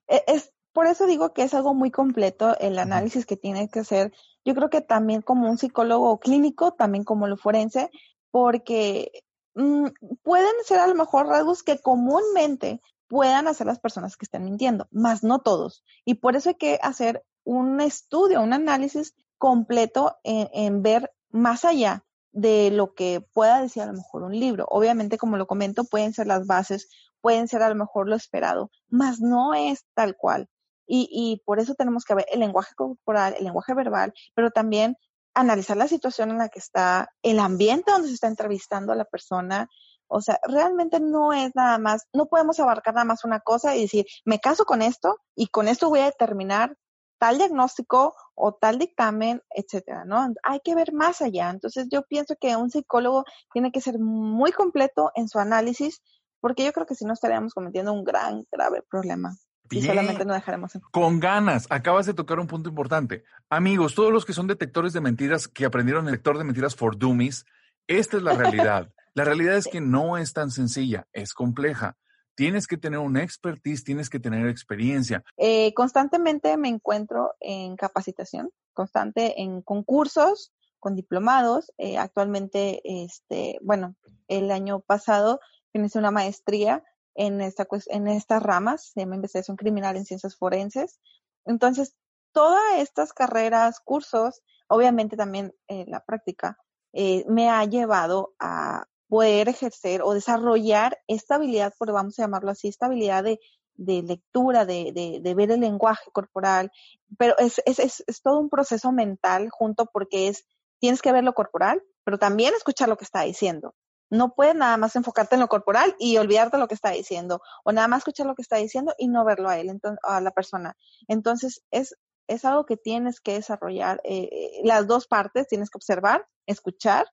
e, 0.07 0.23
es, 0.29 0.53
por 0.73 0.87
eso 0.87 1.07
digo 1.07 1.33
que 1.33 1.43
es 1.43 1.55
algo 1.55 1.75
muy 1.75 1.91
completo 1.91 2.57
el 2.61 2.79
análisis 2.79 3.27
que 3.27 3.37
tiene 3.37 3.69
que 3.69 3.81
hacer. 3.81 4.13
Yo 4.45 4.55
creo 4.55 4.71
que 4.71 4.81
también 4.81 5.23
como 5.23 5.51
un 5.51 5.59
psicólogo 5.59 6.21
clínico, 6.21 6.73
también 6.73 7.03
como 7.03 7.27
lo 7.27 7.37
forense, 7.37 7.91
porque 8.31 9.25
Mm, 9.55 9.89
pueden 10.23 10.53
ser 10.65 10.79
a 10.79 10.87
lo 10.87 10.95
mejor 10.95 11.27
rasgos 11.27 11.63
que 11.63 11.81
comúnmente 11.81 12.81
puedan 13.09 13.49
hacer 13.49 13.67
las 13.67 13.81
personas 13.81 14.17
que 14.17 14.25
estén 14.25 14.45
mintiendo, 14.45 14.87
más 14.93 15.25
no 15.25 15.41
todos. 15.41 15.85
Y 16.05 16.15
por 16.15 16.37
eso 16.37 16.51
hay 16.51 16.55
que 16.55 16.79
hacer 16.83 17.25
un 17.45 17.81
estudio, 17.81 18.41
un 18.41 18.53
análisis 18.53 19.15
completo 19.39 20.17
en, 20.23 20.83
ver 20.83 21.11
más 21.31 21.65
allá 21.65 22.05
de 22.33 22.71
lo 22.71 22.95
que 22.95 23.21
pueda 23.33 23.61
decir 23.61 23.83
a 23.83 23.87
lo 23.87 23.95
mejor 23.95 24.23
un 24.23 24.39
libro. 24.39 24.67
Obviamente, 24.69 25.19
como 25.19 25.37
lo 25.37 25.49
comento, 25.49 25.85
pueden 25.85 26.13
ser 26.13 26.29
las 26.29 26.47
bases, 26.47 26.89
pueden 27.21 27.49
ser 27.49 27.63
a 27.63 27.69
lo 27.69 27.75
mejor 27.75 28.09
lo 28.09 28.15
esperado, 28.15 28.71
más 28.89 29.21
no 29.21 29.55
es 29.55 29.85
tal 29.95 30.17
cual. 30.17 30.49
Y 30.93 31.41
por 31.45 31.61
eso 31.61 31.75
tenemos 31.77 32.05
que 32.05 32.17
ver 32.17 32.27
el 32.33 32.41
lenguaje 32.41 32.75
corporal, 32.75 33.37
el 33.39 33.45
lenguaje 33.45 33.75
verbal, 33.75 34.13
pero 34.35 34.51
también 34.51 34.97
analizar 35.35 35.77
la 35.77 35.89
situación 35.89 36.31
en 36.31 36.39
la 36.39 36.49
que 36.49 36.59
está, 36.59 37.11
el 37.23 37.39
ambiente 37.39 37.93
donde 37.93 38.09
se 38.09 38.15
está 38.15 38.29
entrevistando 38.29 38.93
a 38.93 38.97
la 38.97 39.05
persona. 39.05 39.69
O 40.09 40.21
sea, 40.21 40.41
realmente 40.43 41.01
no 41.01 41.33
es 41.33 41.55
nada 41.55 41.79
más, 41.79 42.07
no 42.13 42.27
podemos 42.27 42.59
abarcar 42.59 42.95
nada 42.95 43.05
más 43.05 43.25
una 43.25 43.41
cosa 43.41 43.77
y 43.77 43.83
decir, 43.83 44.07
me 44.25 44.41
caso 44.41 44.65
con 44.65 44.83
esto 44.83 45.19
y 45.37 45.49
con 45.49 45.69
esto 45.69 45.89
voy 45.89 46.01
a 46.01 46.07
determinar 46.07 46.77
tal 47.19 47.39
diagnóstico 47.39 48.17
o 48.35 48.55
tal 48.55 48.79
dictamen, 48.79 49.43
etcétera, 49.51 50.05
¿no? 50.07 50.33
Hay 50.43 50.61
que 50.61 50.75
ver 50.75 50.93
más 50.95 51.21
allá. 51.21 51.51
Entonces, 51.51 51.87
yo 51.91 52.03
pienso 52.03 52.35
que 52.41 52.57
un 52.57 52.71
psicólogo 52.71 53.25
tiene 53.53 53.71
que 53.73 53.83
ser 53.83 53.99
muy 53.99 54.53
completo 54.53 55.13
en 55.15 55.29
su 55.29 55.39
análisis, 55.39 56.03
porque 56.41 56.65
yo 56.65 56.73
creo 56.73 56.87
que 56.87 56.95
si 56.95 57.05
no 57.05 57.13
estaríamos 57.13 57.53
cometiendo 57.53 57.93
un 57.93 58.05
gran, 58.05 58.47
grave 58.51 58.83
problema. 58.89 59.37
Y 59.71 59.83
solamente 59.83 60.25
no 60.25 60.35
dejaremos. 60.35 60.73
Con 60.91 61.21
ganas. 61.21 61.67
Acabas 61.71 62.07
de 62.07 62.15
tocar 62.15 62.41
un 62.41 62.47
punto 62.47 62.69
importante. 62.69 63.25
Amigos, 63.49 63.95
todos 63.95 64.13
los 64.13 64.25
que 64.25 64.33
son 64.33 64.47
detectores 64.47 64.93
de 64.93 65.01
mentiras, 65.01 65.49
que 65.49 65.65
aprendieron 65.65 66.07
el 66.07 66.13
detector 66.13 66.39
de 66.39 66.45
mentiras 66.45 66.75
for 66.75 66.97
dummies, 66.97 67.45
esta 67.87 68.17
es 68.17 68.23
la 68.23 68.35
realidad. 68.35 68.93
la 69.15 69.25
realidad 69.25 69.57
es 69.57 69.67
que 69.73 69.81
no 69.81 70.19
es 70.19 70.33
tan 70.33 70.51
sencilla, 70.51 71.07
es 71.13 71.35
compleja. 71.35 71.97
Tienes 72.35 72.67
que 72.67 72.79
tener 72.79 72.99
una 73.01 73.23
expertise, 73.23 73.85
tienes 73.85 74.09
que 74.09 74.19
tener 74.19 74.47
experiencia. 74.47 75.23
Eh, 75.37 75.75
constantemente 75.75 76.57
me 76.57 76.69
encuentro 76.69 77.35
en 77.41 77.77
capacitación, 77.77 78.51
constante 78.73 79.43
en 79.43 79.61
concursos, 79.63 80.53
con 80.79 80.97
diplomados. 80.97 81.73
Eh, 81.77 81.99
actualmente, 81.99 82.81
este, 82.85 83.59
bueno, 83.63 83.95
el 84.29 84.51
año 84.51 84.81
pasado 84.81 85.41
hice 85.73 85.99
una 85.99 86.11
maestría 86.11 86.83
en, 87.15 87.41
esta, 87.41 87.67
en 87.87 88.09
estas 88.09 88.43
ramas, 88.43 88.91
se 88.93 89.01
llama 89.01 89.17
investigación 89.17 89.57
criminal 89.57 89.97
en 89.97 90.05
ciencias 90.05 90.37
forenses. 90.37 90.99
Entonces, 91.45 91.95
todas 92.33 92.79
estas 92.79 93.13
carreras, 93.13 93.81
cursos, 93.81 94.43
obviamente 94.69 95.17
también 95.17 95.55
eh, 95.69 95.85
la 95.89 96.05
práctica, 96.05 96.57
eh, 96.93 97.25
me 97.29 97.51
ha 97.51 97.65
llevado 97.65 98.35
a 98.39 98.87
poder 99.09 99.49
ejercer 99.49 100.03
o 100.03 100.15
desarrollar 100.15 100.99
esta 101.09 101.35
habilidad, 101.35 101.75
por 101.79 101.93
vamos 101.93 102.19
a 102.19 102.23
llamarlo 102.23 102.51
así, 102.51 102.69
esta 102.69 102.87
habilidad 102.87 103.25
de, 103.25 103.41
de 103.75 104.03
lectura, 104.03 104.65
de, 104.65 105.21
de, 105.23 105.35
ver 105.35 105.51
el 105.51 105.61
lenguaje 105.61 106.11
corporal, 106.13 106.71
pero 107.19 107.37
es, 107.39 107.61
es, 107.67 107.79
es, 107.79 108.05
es, 108.07 108.23
todo 108.23 108.39
un 108.39 108.51
proceso 108.51 108.93
mental 108.93 109.49
junto 109.51 109.87
porque 109.87 110.29
es, 110.29 110.45
tienes 110.79 111.03
que 111.03 111.13
ver 111.13 111.25
lo 111.25 111.35
corporal, 111.35 111.83
pero 112.05 112.19
también 112.19 112.55
escuchar 112.55 112.89
lo 112.89 112.97
que 112.97 113.05
está 113.05 113.23
diciendo. 113.23 113.75
No 114.11 114.35
puedes 114.35 114.55
nada 114.55 114.77
más 114.77 114.97
enfocarte 114.97 115.37
en 115.37 115.41
lo 115.41 115.49
corporal 115.49 115.95
y 115.99 116.17
olvidarte 116.19 116.59
lo 116.59 116.69
que 116.69 116.75
está 116.75 116.91
diciendo, 116.91 117.41
o 117.65 117.73
nada 117.73 117.89
más 117.89 117.99
escuchar 117.99 118.27
lo 118.27 118.35
que 118.35 118.43
está 118.43 118.57
diciendo 118.57 118.93
y 118.99 119.09
no 119.09 119.25
verlo 119.25 119.49
a 119.49 119.59
él, 119.59 119.81
a 120.03 120.21
la 120.21 120.31
persona. 120.33 120.77
Entonces, 121.09 121.63
es, 121.71 121.97
es 122.31 122.45
algo 122.45 122.65
que 122.65 122.77
tienes 122.77 123.21
que 123.21 123.35
desarrollar. 123.35 124.01
Eh, 124.05 124.29
eh, 124.33 124.61
las 124.65 124.87
dos 124.87 125.07
partes 125.07 125.49
tienes 125.49 125.71
que 125.71 125.79
observar, 125.79 126.27
escuchar, 126.47 127.07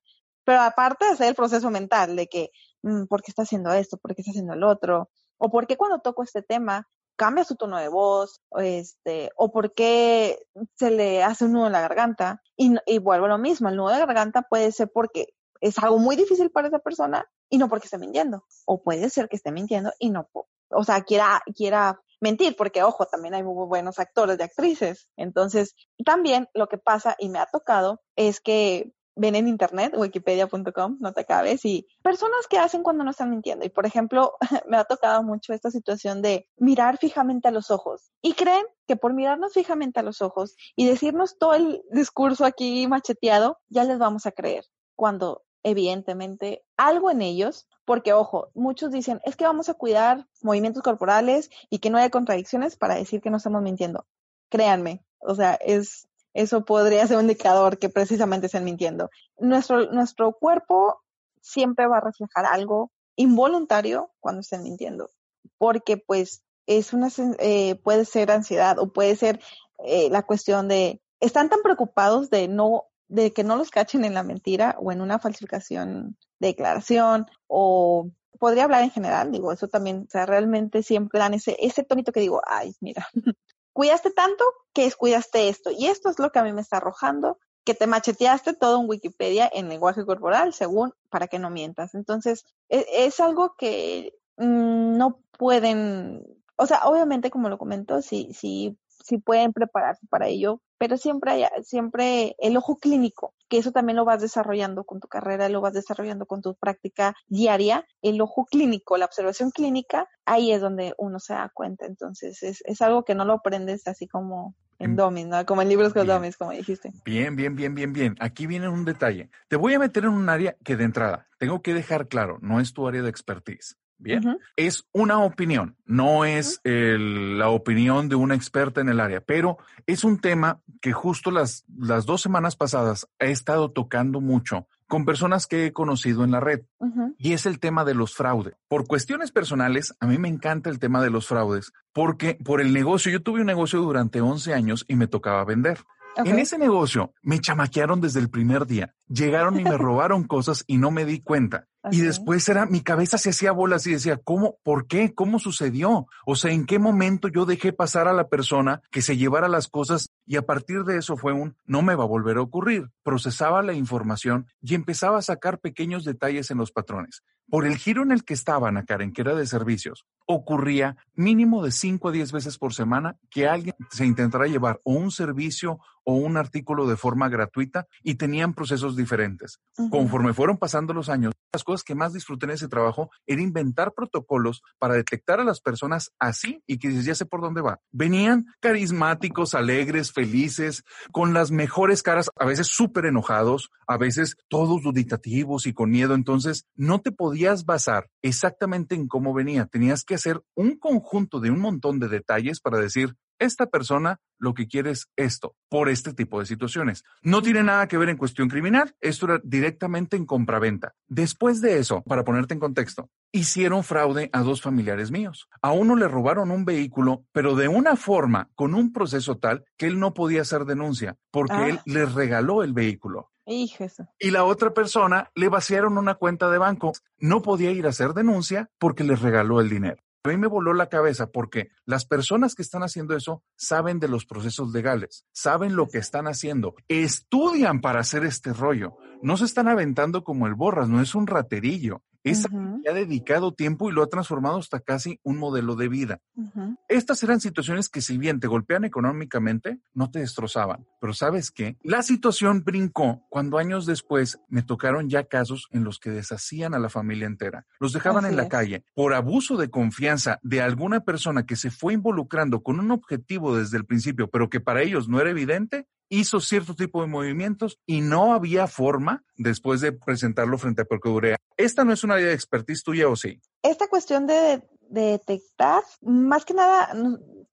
pero 0.44 0.60
aparte 0.62 1.06
hacer 1.06 1.28
el 1.28 1.34
proceso 1.34 1.70
mental 1.70 2.16
de 2.16 2.26
que, 2.28 2.50
mm, 2.82 3.06
¿por 3.06 3.22
qué 3.22 3.30
está 3.30 3.42
haciendo 3.42 3.72
esto? 3.72 3.96
¿Por 3.98 4.14
qué 4.14 4.22
está 4.22 4.30
haciendo 4.30 4.54
el 4.54 4.64
otro? 4.64 5.10
¿O 5.38 5.50
por 5.50 5.66
qué 5.66 5.76
cuando 5.76 6.00
toco 6.00 6.22
este 6.22 6.42
tema 6.42 6.88
cambia 7.16 7.44
su 7.44 7.56
tono 7.56 7.78
de 7.78 7.88
voz? 7.88 8.40
O, 8.48 8.60
este, 8.60 9.30
¿O 9.36 9.50
por 9.52 9.74
qué 9.74 10.38
se 10.76 10.90
le 10.90 11.22
hace 11.22 11.44
un 11.44 11.52
nudo 11.52 11.66
en 11.66 11.72
la 11.72 11.80
garganta? 11.80 12.40
Y, 12.56 12.76
y 12.86 12.98
vuelvo 12.98 13.26
a 13.26 13.30
lo 13.30 13.38
mismo, 13.38 13.68
el 13.68 13.76
nudo 13.76 13.90
de 13.90 13.98
garganta 13.98 14.42
puede 14.42 14.72
ser 14.72 14.90
porque 14.92 15.34
es 15.60 15.78
algo 15.78 15.98
muy 15.98 16.16
difícil 16.16 16.50
para 16.50 16.68
esa 16.68 16.78
persona 16.78 17.26
y 17.48 17.58
no 17.58 17.68
porque 17.68 17.86
esté 17.86 17.98
mintiendo. 17.98 18.44
O 18.66 18.82
puede 18.82 19.10
ser 19.10 19.28
que 19.28 19.36
esté 19.36 19.52
mintiendo 19.52 19.92
y 19.98 20.10
no, 20.10 20.28
o 20.70 20.84
sea, 20.84 21.02
quiera, 21.02 21.42
quiera 21.54 22.00
mentir, 22.20 22.56
porque 22.56 22.82
ojo, 22.82 23.06
también 23.06 23.34
hay 23.34 23.42
muy 23.42 23.66
buenos 23.66 23.98
actores 23.98 24.38
y 24.38 24.42
actrices. 24.42 25.08
Entonces, 25.16 25.74
también 26.04 26.48
lo 26.54 26.68
que 26.68 26.78
pasa 26.78 27.16
y 27.18 27.28
me 27.28 27.38
ha 27.38 27.46
tocado 27.46 28.00
es 28.16 28.40
que 28.40 28.92
ven 29.18 29.34
en 29.34 29.48
internet, 29.48 29.94
wikipedia.com, 29.96 30.98
no 31.00 31.12
te 31.12 31.22
acabes, 31.22 31.64
y 31.64 31.88
personas 32.02 32.46
que 32.48 32.58
hacen 32.58 32.84
cuando 32.84 33.02
no 33.02 33.10
están 33.10 33.30
mintiendo. 33.30 33.66
Y 33.66 33.68
por 33.68 33.84
ejemplo, 33.84 34.34
me 34.68 34.76
ha 34.76 34.84
tocado 34.84 35.22
mucho 35.24 35.52
esta 35.52 35.70
situación 35.70 36.22
de 36.22 36.48
mirar 36.56 36.98
fijamente 36.98 37.48
a 37.48 37.50
los 37.50 37.70
ojos. 37.70 38.12
Y 38.22 38.34
creen 38.34 38.64
que 38.86 38.96
por 38.96 39.14
mirarnos 39.14 39.52
fijamente 39.52 39.98
a 40.00 40.04
los 40.04 40.22
ojos 40.22 40.54
y 40.76 40.86
decirnos 40.86 41.36
todo 41.36 41.54
el 41.54 41.82
discurso 41.90 42.44
aquí 42.44 42.86
macheteado, 42.86 43.58
ya 43.68 43.84
les 43.84 43.98
vamos 43.98 44.24
a 44.26 44.32
creer. 44.32 44.64
Cuando 44.94 45.42
evidentemente 45.62 46.64
algo 46.76 47.10
en 47.10 47.22
ellos, 47.22 47.66
porque 47.84 48.12
ojo, 48.12 48.50
muchos 48.54 48.90
dicen, 48.90 49.20
es 49.24 49.36
que 49.36 49.44
vamos 49.44 49.68
a 49.68 49.74
cuidar 49.74 50.26
movimientos 50.42 50.82
corporales 50.82 51.50
y 51.70 51.78
que 51.78 51.90
no 51.90 51.98
haya 51.98 52.10
contradicciones 52.10 52.76
para 52.76 52.94
decir 52.94 53.20
que 53.20 53.30
no 53.30 53.38
estamos 53.38 53.62
mintiendo. 53.62 54.06
Créanme, 54.50 55.04
o 55.20 55.34
sea, 55.34 55.54
es 55.54 56.08
eso 56.34 56.64
podría 56.64 57.06
ser 57.06 57.16
un 57.16 57.22
indicador 57.22 57.78
que 57.78 57.88
precisamente 57.88 58.46
estén 58.46 58.62
mintiendo. 58.62 59.10
Nuestro, 59.38 59.90
nuestro 59.90 60.32
cuerpo 60.32 61.02
siempre 61.40 61.86
va 61.86 61.98
a 61.98 62.02
reflejar 62.02 62.46
algo 62.46 62.92
involuntario 63.16 64.12
cuando 64.20 64.42
estén 64.42 64.62
mintiendo, 64.62 65.10
porque 65.56 65.96
pues 65.96 66.44
es 66.66 66.92
una, 66.92 67.08
eh, 67.40 67.74
puede 67.82 68.04
ser 68.04 68.30
ansiedad 68.30 68.78
o 68.78 68.92
puede 68.92 69.16
ser 69.16 69.40
eh, 69.84 70.10
la 70.10 70.22
cuestión 70.22 70.68
de, 70.68 71.00
están 71.18 71.48
tan 71.48 71.62
preocupados 71.62 72.30
de 72.30 72.46
no 72.46 72.84
de 73.08 73.32
que 73.32 73.44
no 73.44 73.56
los 73.56 73.70
cachen 73.70 74.04
en 74.04 74.14
la 74.14 74.22
mentira 74.22 74.76
o 74.78 74.92
en 74.92 75.00
una 75.00 75.18
falsificación 75.18 76.16
de 76.38 76.48
declaración 76.48 77.26
o 77.46 78.10
podría 78.38 78.64
hablar 78.64 78.82
en 78.84 78.90
general, 78.90 79.32
digo, 79.32 79.52
eso 79.52 79.68
también, 79.68 80.04
o 80.06 80.10
sea, 80.10 80.26
realmente 80.26 80.82
siempre 80.82 81.18
dan 81.18 81.34
ese, 81.34 81.56
ese 81.58 81.82
tonito 81.82 82.12
que 82.12 82.20
digo, 82.20 82.40
ay, 82.46 82.74
mira, 82.80 83.08
cuidaste 83.72 84.10
tanto 84.10 84.44
que 84.72 84.84
descuidaste 84.84 85.48
esto 85.48 85.70
y 85.70 85.86
esto 85.86 86.08
es 86.10 86.18
lo 86.18 86.30
que 86.30 86.38
a 86.38 86.44
mí 86.44 86.52
me 86.52 86.60
está 86.60 86.76
arrojando 86.76 87.38
que 87.64 87.74
te 87.74 87.86
macheteaste 87.86 88.54
todo 88.54 88.80
en 88.80 88.88
Wikipedia 88.88 89.50
en 89.52 89.68
lenguaje 89.68 90.06
corporal, 90.06 90.54
según, 90.54 90.94
para 91.10 91.28
que 91.28 91.38
no 91.38 91.50
mientas. 91.50 91.94
Entonces, 91.94 92.46
es, 92.70 92.86
es 92.90 93.20
algo 93.20 93.56
que 93.58 94.14
mmm, 94.38 94.96
no 94.96 95.20
pueden, 95.36 96.22
o 96.56 96.66
sea, 96.66 96.84
obviamente, 96.84 97.30
como 97.30 97.50
lo 97.50 97.58
comento, 97.58 98.00
sí, 98.00 98.30
sí, 98.32 98.78
sí 99.02 99.18
pueden 99.18 99.52
prepararse 99.52 100.06
para 100.08 100.26
ello, 100.26 100.60
pero 100.78 100.96
siempre 100.96 101.32
hay, 101.32 101.44
siempre 101.62 102.36
el 102.38 102.56
ojo 102.56 102.76
clínico, 102.76 103.34
que 103.48 103.58
eso 103.58 103.72
también 103.72 103.96
lo 103.96 104.04
vas 104.04 104.20
desarrollando 104.20 104.84
con 104.84 105.00
tu 105.00 105.08
carrera, 105.08 105.48
lo 105.48 105.60
vas 105.60 105.72
desarrollando 105.72 106.26
con 106.26 106.42
tu 106.42 106.54
práctica 106.54 107.14
diaria, 107.26 107.86
el 108.02 108.20
ojo 108.20 108.44
clínico, 108.44 108.96
la 108.96 109.06
observación 109.06 109.50
clínica, 109.50 110.08
ahí 110.24 110.52
es 110.52 110.60
donde 110.60 110.94
uno 110.98 111.18
se 111.18 111.34
da 111.34 111.50
cuenta. 111.52 111.86
Entonces, 111.86 112.42
es, 112.42 112.62
es 112.64 112.82
algo 112.82 113.04
que 113.04 113.14
no 113.14 113.24
lo 113.24 113.34
aprendes 113.34 113.86
así 113.86 114.06
como 114.06 114.54
en 114.78 114.96
domis, 114.96 115.26
¿no? 115.26 115.44
Como 115.44 115.62
en 115.62 115.68
libros 115.68 115.92
con 115.92 116.06
domis, 116.06 116.36
como 116.36 116.52
dijiste. 116.52 116.92
Bien, 117.04 117.34
bien, 117.34 117.56
bien, 117.56 117.74
bien, 117.74 117.92
bien. 117.92 118.16
Aquí 118.20 118.46
viene 118.46 118.68
un 118.68 118.84
detalle. 118.84 119.30
Te 119.48 119.56
voy 119.56 119.74
a 119.74 119.78
meter 119.78 120.04
en 120.04 120.10
un 120.10 120.28
área 120.28 120.56
que 120.64 120.76
de 120.76 120.84
entrada 120.84 121.26
tengo 121.38 121.62
que 121.62 121.74
dejar 121.74 122.08
claro, 122.08 122.38
no 122.40 122.60
es 122.60 122.72
tu 122.72 122.86
área 122.86 123.02
de 123.02 123.10
expertise. 123.10 123.76
Bien, 123.98 124.26
uh 124.26 124.30
-huh. 124.32 124.38
es 124.56 124.86
una 124.92 125.18
opinión, 125.18 125.76
no 125.84 126.24
es 126.24 126.60
el, 126.64 127.38
la 127.38 127.48
opinión 127.48 128.08
de 128.08 128.14
una 128.14 128.34
experta 128.34 128.80
en 128.80 128.88
el 128.88 129.00
área, 129.00 129.20
pero 129.20 129.58
es 129.86 130.04
un 130.04 130.20
tema 130.20 130.60
que 130.80 130.92
justo 130.92 131.30
las, 131.30 131.64
las 131.76 132.06
dos 132.06 132.20
semanas 132.20 132.56
pasadas 132.56 133.08
he 133.18 133.30
estado 133.30 133.72
tocando 133.72 134.20
mucho 134.20 134.68
con 134.86 135.04
personas 135.04 135.46
que 135.46 135.66
he 135.66 135.72
conocido 135.72 136.24
en 136.24 136.30
la 136.30 136.40
red 136.40 136.62
uh 136.78 136.86
-huh. 136.86 137.14
y 137.18 137.34
es 137.34 137.44
el 137.44 137.58
tema 137.58 137.84
de 137.84 137.94
los 137.94 138.14
fraudes. 138.14 138.54
Por 138.68 138.86
cuestiones 138.86 139.30
personales, 139.30 139.94
a 140.00 140.06
mí 140.06 140.16
me 140.18 140.28
encanta 140.28 140.70
el 140.70 140.78
tema 140.78 141.02
de 141.02 141.10
los 141.10 141.26
fraudes 141.26 141.72
porque 141.92 142.38
por 142.42 142.60
el 142.60 142.72
negocio, 142.72 143.12
yo 143.12 143.22
tuve 143.22 143.40
un 143.40 143.46
negocio 143.46 143.80
durante 143.80 144.20
11 144.20 144.54
años 144.54 144.84
y 144.88 144.96
me 144.96 145.06
tocaba 145.06 145.44
vender. 145.44 145.78
Okay. 146.16 146.32
En 146.32 146.38
ese 146.38 146.58
negocio 146.58 147.12
me 147.22 147.40
chamaquearon 147.40 148.00
desde 148.00 148.20
el 148.20 148.28
primer 148.28 148.66
día. 148.66 148.94
Llegaron 149.06 149.58
y 149.60 149.64
me 149.64 149.76
robaron 149.78 150.24
cosas 150.24 150.64
y 150.66 150.78
no 150.78 150.90
me 150.90 151.04
di 151.04 151.20
cuenta. 151.20 151.68
Okay. 151.82 152.00
Y 152.00 152.02
después 152.02 152.48
era, 152.48 152.66
mi 152.66 152.80
cabeza 152.80 153.18
se 153.18 153.30
hacía 153.30 153.52
bolas 153.52 153.86
y 153.86 153.92
decía, 153.92 154.16
¿cómo? 154.16 154.58
¿Por 154.64 154.86
qué? 154.86 155.14
¿Cómo 155.14 155.38
sucedió? 155.38 156.06
O 156.26 156.34
sea, 156.34 156.50
¿en 156.50 156.66
qué 156.66 156.78
momento 156.78 157.28
yo 157.28 157.46
dejé 157.46 157.72
pasar 157.72 158.08
a 158.08 158.12
la 158.12 158.28
persona 158.28 158.82
que 158.90 159.02
se 159.02 159.16
llevara 159.16 159.48
las 159.48 159.68
cosas? 159.68 160.10
Y 160.30 160.36
a 160.36 160.42
partir 160.42 160.84
de 160.84 160.98
eso 160.98 161.16
fue 161.16 161.32
un, 161.32 161.56
no 161.64 161.80
me 161.80 161.94
va 161.94 162.04
a 162.04 162.06
volver 162.06 162.36
a 162.36 162.42
ocurrir. 162.42 162.90
Procesaba 163.02 163.62
la 163.62 163.72
información 163.72 164.46
y 164.60 164.74
empezaba 164.74 165.16
a 165.16 165.22
sacar 165.22 165.58
pequeños 165.58 166.04
detalles 166.04 166.50
en 166.50 166.58
los 166.58 166.70
patrones. 166.70 167.22
Por 167.48 167.64
el 167.64 167.78
giro 167.78 168.02
en 168.02 168.12
el 168.12 168.24
que 168.24 168.34
estaban, 168.34 168.76
a 168.76 168.84
Karen, 168.84 169.14
que 169.14 169.22
era 169.22 169.34
de 169.34 169.46
servicios, 169.46 170.04
ocurría 170.26 170.98
mínimo 171.14 171.64
de 171.64 171.72
5 171.72 172.10
a 172.10 172.12
10 172.12 172.32
veces 172.32 172.58
por 172.58 172.74
semana 172.74 173.16
que 173.30 173.48
alguien 173.48 173.74
se 173.90 174.04
intentara 174.04 174.46
llevar 174.46 174.82
o 174.84 174.92
un 174.92 175.10
servicio 175.10 175.78
o 176.04 176.14
un 176.14 176.36
artículo 176.36 176.86
de 176.86 176.96
forma 176.96 177.28
gratuita 177.28 177.86
y 178.02 178.16
tenían 178.16 178.54
procesos 178.54 178.96
diferentes. 178.96 179.60
Uh 179.76 179.84
-huh. 179.84 179.90
Conforme 179.90 180.34
fueron 180.34 180.58
pasando 180.58 180.92
los 180.92 181.08
años, 181.08 181.34
las 181.52 181.64
cosas 181.64 181.84
que 181.84 181.94
más 181.94 182.12
disfruté 182.12 182.46
en 182.46 182.52
ese 182.52 182.68
trabajo 182.68 183.10
era 183.26 183.42
inventar 183.42 183.92
protocolos 183.94 184.62
para 184.78 184.94
detectar 184.94 185.40
a 185.40 185.44
las 185.44 185.60
personas 185.60 186.12
así 186.18 186.62
y 186.66 186.78
que 186.78 186.88
dices, 186.88 187.06
ya 187.06 187.14
sé 187.14 187.24
por 187.24 187.40
dónde 187.40 187.62
va. 187.62 187.80
Venían 187.90 188.46
carismáticos, 188.60 189.54
alegres, 189.54 190.12
felices, 190.18 190.82
con 191.12 191.32
las 191.32 191.52
mejores 191.52 192.02
caras, 192.02 192.28
a 192.34 192.44
veces 192.44 192.66
súper 192.66 193.06
enojados, 193.06 193.70
a 193.86 193.96
veces 193.96 194.36
todos 194.48 194.82
duditativos 194.82 195.66
y 195.66 195.72
con 195.72 195.90
miedo. 195.90 196.14
Entonces, 196.14 196.66
no 196.74 197.00
te 197.00 197.12
podías 197.12 197.64
basar 197.64 198.10
exactamente 198.20 198.96
en 198.96 199.06
cómo 199.06 199.32
venía. 199.32 199.66
Tenías 199.66 200.02
que 200.02 200.16
hacer 200.16 200.42
un 200.56 200.76
conjunto 200.76 201.38
de 201.38 201.52
un 201.52 201.60
montón 201.60 202.00
de 202.00 202.08
detalles 202.08 202.58
para 202.58 202.78
decir, 202.78 203.14
esta 203.38 203.66
persona 203.66 204.20
lo 204.38 204.54
que 204.54 204.68
quiere 204.68 204.90
es 204.90 205.08
esto, 205.16 205.56
por 205.68 205.88
este 205.88 206.14
tipo 206.14 206.40
de 206.40 206.46
situaciones. 206.46 207.04
No 207.22 207.42
tiene 207.42 207.62
nada 207.62 207.88
que 207.88 207.98
ver 207.98 208.08
en 208.08 208.16
cuestión 208.16 208.48
criminal, 208.48 208.94
esto 209.00 209.26
era 209.26 209.40
directamente 209.42 210.16
en 210.16 210.26
compraventa. 210.26 210.94
Después 211.08 211.60
de 211.60 211.78
eso, 211.78 212.02
para 212.02 212.24
ponerte 212.24 212.54
en 212.54 212.60
contexto, 212.60 213.10
hicieron 213.32 213.84
fraude 213.84 214.30
a 214.32 214.42
dos 214.42 214.62
familiares 214.62 215.10
míos. 215.10 215.48
A 215.60 215.72
uno 215.72 215.96
le 215.96 216.08
robaron 216.08 216.50
un 216.50 216.64
vehículo, 216.64 217.24
pero 217.32 217.56
de 217.56 217.68
una 217.68 217.96
forma, 217.96 218.50
con 218.54 218.74
un 218.74 218.92
proceso 218.92 219.38
tal, 219.38 219.64
que 219.76 219.86
él 219.86 219.98
no 219.98 220.14
podía 220.14 220.42
hacer 220.42 220.64
denuncia, 220.64 221.16
porque 221.30 221.54
ah. 221.54 221.68
él 221.68 221.80
les 221.84 222.12
regaló 222.12 222.62
el 222.62 222.72
vehículo. 222.72 223.30
Híjese. 223.46 224.06
Y 224.18 224.30
la 224.30 224.44
otra 224.44 224.74
persona 224.74 225.30
le 225.34 225.48
vaciaron 225.48 225.96
una 225.96 226.16
cuenta 226.16 226.50
de 226.50 226.58
banco. 226.58 226.92
No 227.16 227.40
podía 227.40 227.70
ir 227.70 227.86
a 227.86 227.90
hacer 227.90 228.12
denuncia 228.12 228.70
porque 228.78 229.04
les 229.04 229.22
regaló 229.22 229.62
el 229.62 229.70
dinero. 229.70 230.02
A 230.24 230.28
mí 230.30 230.36
me 230.36 230.46
voló 230.46 230.74
la 230.74 230.88
cabeza 230.88 231.30
porque 231.30 231.70
las 231.84 232.04
personas 232.04 232.54
que 232.54 232.62
están 232.62 232.82
haciendo 232.82 233.16
eso 233.16 233.42
saben 233.56 233.98
de 233.98 234.08
los 234.08 234.26
procesos 234.26 234.72
legales, 234.72 235.24
saben 235.32 235.76
lo 235.76 235.88
que 235.88 235.98
están 235.98 236.26
haciendo, 236.26 236.74
estudian 236.88 237.80
para 237.80 238.00
hacer 238.00 238.24
este 238.24 238.52
rollo. 238.52 238.96
No 239.22 239.36
se 239.36 239.44
están 239.44 239.68
aventando 239.68 240.24
como 240.24 240.46
el 240.46 240.54
borras, 240.54 240.88
no 240.88 241.00
es 241.00 241.14
un 241.14 241.26
raterillo. 241.26 242.02
Es 242.24 242.44
uh 242.44 242.48
-huh. 242.48 242.82
que 242.82 242.90
ha 242.90 242.94
dedicado 242.94 243.52
tiempo 243.52 243.88
y 243.88 243.92
lo 243.92 244.02
ha 244.02 244.08
transformado 244.08 244.58
hasta 244.58 244.80
casi 244.80 245.20
un 245.22 245.38
modelo 245.38 245.76
de 245.76 245.88
vida. 245.88 246.20
Uh 246.34 246.44
-huh. 246.54 246.76
Estas 246.88 247.22
eran 247.22 247.40
situaciones 247.40 247.88
que 247.88 248.00
si 248.00 248.18
bien 248.18 248.40
te 248.40 248.48
golpean 248.48 248.84
económicamente, 248.84 249.78
no 249.94 250.10
te 250.10 250.18
destrozaban. 250.20 250.86
Pero 251.00 251.14
sabes 251.14 251.50
qué? 251.50 251.76
La 251.82 252.02
situación 252.02 252.64
brincó 252.64 253.24
cuando 253.30 253.58
años 253.58 253.86
después 253.86 254.38
me 254.48 254.62
tocaron 254.62 255.08
ya 255.08 255.24
casos 255.24 255.68
en 255.70 255.84
los 255.84 255.98
que 255.98 256.10
deshacían 256.10 256.74
a 256.74 256.78
la 256.78 256.88
familia 256.88 257.26
entera. 257.26 257.66
Los 257.80 257.92
dejaban 257.92 258.24
Así 258.24 258.32
en 258.32 258.36
la 258.36 258.44
es. 258.44 258.48
calle 258.48 258.84
por 258.94 259.14
abuso 259.14 259.56
de 259.56 259.70
confianza 259.70 260.38
de 260.42 260.60
alguna 260.60 261.00
persona 261.00 261.46
que 261.46 261.56
se 261.56 261.70
fue 261.70 261.94
involucrando 261.94 262.62
con 262.62 262.80
un 262.80 262.90
objetivo 262.90 263.56
desde 263.56 263.76
el 263.76 263.84
principio, 263.84 264.28
pero 264.28 264.48
que 264.48 264.60
para 264.60 264.82
ellos 264.82 265.08
no 265.08 265.20
era 265.20 265.30
evidente 265.30 265.86
hizo 266.08 266.40
cierto 266.40 266.74
tipo 266.74 267.00
de 267.00 267.08
movimientos 267.08 267.78
y 267.86 268.00
no 268.00 268.32
había 268.32 268.66
forma 268.66 269.24
después 269.36 269.80
de 269.80 269.92
presentarlo 269.92 270.58
frente 270.58 270.82
a 270.82 270.84
Procuraduría. 270.84 271.36
¿Esta 271.56 271.84
no 271.84 271.92
es 271.92 272.04
una 272.04 272.14
área 272.14 272.28
de 272.28 272.34
expertise 272.34 272.82
tuya 272.82 273.08
o 273.08 273.16
sí? 273.16 273.40
Esta 273.62 273.88
cuestión 273.88 274.26
de, 274.26 274.62
de 274.88 275.02
detectar, 275.02 275.82
más 276.02 276.44
que 276.44 276.54
nada, 276.54 276.94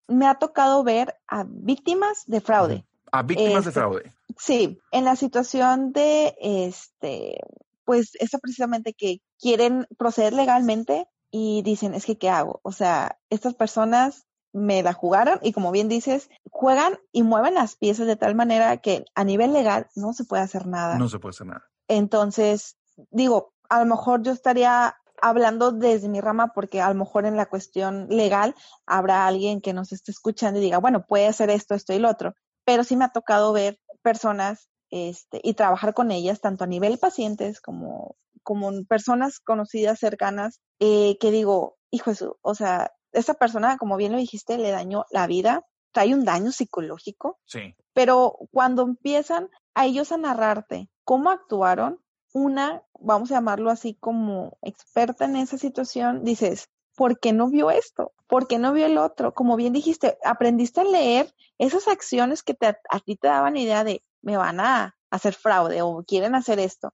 me 0.08 0.28
ha 0.28 0.36
tocado 0.36 0.84
ver 0.84 1.16
a 1.28 1.46
víctimas 1.48 2.24
de 2.28 2.42
fraude. 2.42 2.86
A 3.12 3.24
víctimas 3.24 3.60
este, 3.60 3.70
de 3.70 3.72
fraude. 3.72 4.16
Sí, 4.38 4.80
en 4.92 5.06
la 5.06 5.16
situación 5.16 5.94
de, 5.94 6.36
este, 6.42 7.40
pues, 7.86 8.12
eso 8.20 8.40
precisamente 8.40 8.94
que 8.94 9.22
quieren 9.40 9.88
proceder 9.98 10.34
legalmente 10.34 11.08
y 11.32 11.62
dicen, 11.64 11.94
es 11.94 12.06
que, 12.06 12.18
¿qué 12.18 12.30
hago? 12.30 12.60
O 12.64 12.72
sea, 12.72 13.18
estas 13.30 13.56
personas 13.56 14.26
me 14.56 14.82
la 14.84 14.94
jugaron 14.94 15.38
y 15.42 15.52
como 15.52 15.72
bien 15.72 15.90
dices, 15.90 16.30
juegan 16.50 16.98
y 17.12 17.24
mueven 17.24 17.56
las 17.56 17.76
piezas 17.76 18.08
de 18.08 18.16
tal 18.16 18.36
manera 18.36 18.78
que 18.78 19.04
a 19.14 19.26
nivel 19.26 19.52
legal 19.52 19.88
no 19.96 20.14
se 20.14 20.24
puede 20.24 20.44
hacer 20.44 20.66
nada. 20.66 20.98
No 20.98 21.10
se 21.10 21.20
puede 21.20 21.32
hacer 21.32 21.48
nada. 21.48 21.70
Entonces, 21.90 22.78
digo, 23.12 23.54
a 23.68 23.80
lo 23.80 23.86
mejor 23.86 24.24
yo 24.24 24.32
estaría 24.32 24.96
hablando 25.22 25.74
desde 25.74 26.08
mi 26.08 26.22
rama 26.22 26.54
porque 26.56 26.82
a 26.82 26.88
lo 26.88 26.96
mejor 26.96 27.26
en 27.26 27.36
la 27.36 27.48
cuestión 27.48 28.08
legal 28.10 28.56
habrá 28.86 29.28
alguien 29.28 29.60
que 29.60 29.74
nos 29.74 29.92
esté 29.92 30.12
escuchando 30.12 30.60
y 30.60 30.64
diga, 30.64 30.78
bueno, 30.78 31.06
puede 31.06 31.28
hacer 31.28 31.50
esto, 31.50 31.76
esto 31.76 31.92
y 31.92 32.00
lo 32.00 32.10
otro. 32.10 32.34
Pero 32.64 32.86
sí 32.86 32.96
me 32.96 33.04
ha 33.04 33.10
tocado 33.10 33.52
ver 33.52 33.78
personas 34.02 34.70
este, 34.90 35.42
y 35.44 35.56
trabajar 35.56 35.94
con 35.94 36.12
ellas, 36.12 36.40
tanto 36.40 36.64
a 36.64 36.68
nivel 36.68 36.98
pacientes 36.98 37.60
como, 37.60 38.16
como 38.42 38.72
personas 38.86 39.42
conocidas, 39.42 40.00
cercanas, 40.00 40.62
eh, 40.80 41.18
que 41.20 41.32
digo, 41.32 41.76
hijo 41.92 42.12
o 42.42 42.56
sea, 42.56 42.95
esa 43.16 43.34
persona, 43.34 43.78
como 43.78 43.98
bien 43.98 44.12
lo 44.12 44.18
dijiste, 44.18 44.58
le 44.58 44.72
dañó 44.72 45.06
la 45.12 45.28
vida, 45.28 45.66
trae 45.92 46.14
un 46.14 46.26
daño 46.26 46.52
psicológico. 46.52 47.40
Sí. 47.46 47.76
Pero 47.94 48.38
cuando 48.52 48.84
empiezan 48.84 49.50
a 49.74 49.86
ellos 49.86 50.12
a 50.12 50.18
narrarte 50.18 50.90
cómo 51.04 51.30
actuaron, 51.30 52.00
una, 52.34 52.84
vamos 53.00 53.32
a 53.32 53.36
llamarlo 53.36 53.72
así 53.72 53.96
como 53.96 54.58
experta 54.62 55.26
en 55.26 55.38
esa 55.38 55.58
situación, 55.58 56.24
dices, 56.24 56.70
¿por 56.96 57.20
qué 57.20 57.32
no 57.32 57.50
vio 57.50 57.72
esto? 57.72 58.14
¿Por 58.28 58.48
qué 58.48 58.60
no 58.60 58.74
vio 58.74 58.86
el 58.86 58.98
otro? 58.98 59.34
Como 59.34 59.56
bien 59.56 59.74
dijiste, 59.74 60.18
aprendiste 60.24 60.82
a 60.82 60.86
leer 60.86 61.34
esas 61.58 61.88
acciones 61.88 62.44
que 62.44 62.54
te, 62.54 62.68
a 62.68 63.00
ti 63.00 63.16
te 63.16 63.28
daban 63.28 63.56
idea 63.56 63.84
de, 63.84 64.04
me 64.22 64.36
van 64.36 64.60
a 64.60 64.98
hacer 65.12 65.34
fraude 65.34 65.82
o 65.82 66.04
quieren 66.04 66.36
hacer 66.36 66.60
esto. 66.60 66.94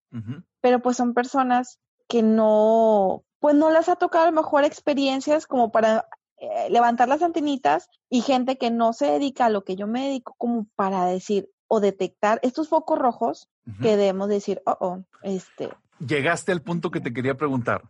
Pero 0.61 0.81
pues 0.81 0.97
son 0.97 1.13
personas 1.13 1.79
que 2.07 2.21
no, 2.21 3.23
pues 3.41 3.55
no 3.55 3.71
les 3.71 3.89
ha 3.89 3.97
tocado 3.97 4.23
a 4.23 4.31
lo 4.31 4.41
mejor 4.41 4.63
experiencias 4.63 5.47
como 5.47 5.71
para 5.71 6.07
eh, 6.37 6.69
levantar 6.69 7.09
las 7.09 7.23
antenitas 7.23 7.89
y 8.07 8.21
gente 8.21 8.57
que 8.57 8.69
no 8.69 8.93
se 8.93 9.07
dedica 9.07 9.45
a 9.45 9.49
lo 9.49 9.63
que 9.63 9.75
yo 9.75 9.87
me 9.87 10.05
dedico 10.05 10.35
como 10.37 10.67
para 10.75 11.05
decir 11.05 11.49
o 11.67 11.79
detectar 11.79 12.39
estos 12.43 12.69
focos 12.69 12.99
rojos 12.99 13.49
que 13.81 13.97
debemos 13.97 14.29
decir, 14.29 14.61
oh, 14.65 14.77
oh, 14.79 15.03
este. 15.23 15.69
Llegaste 15.99 16.51
al 16.51 16.61
punto 16.61 16.91
que 16.91 16.99
te 16.99 17.13
quería 17.13 17.35
preguntar. 17.35 17.83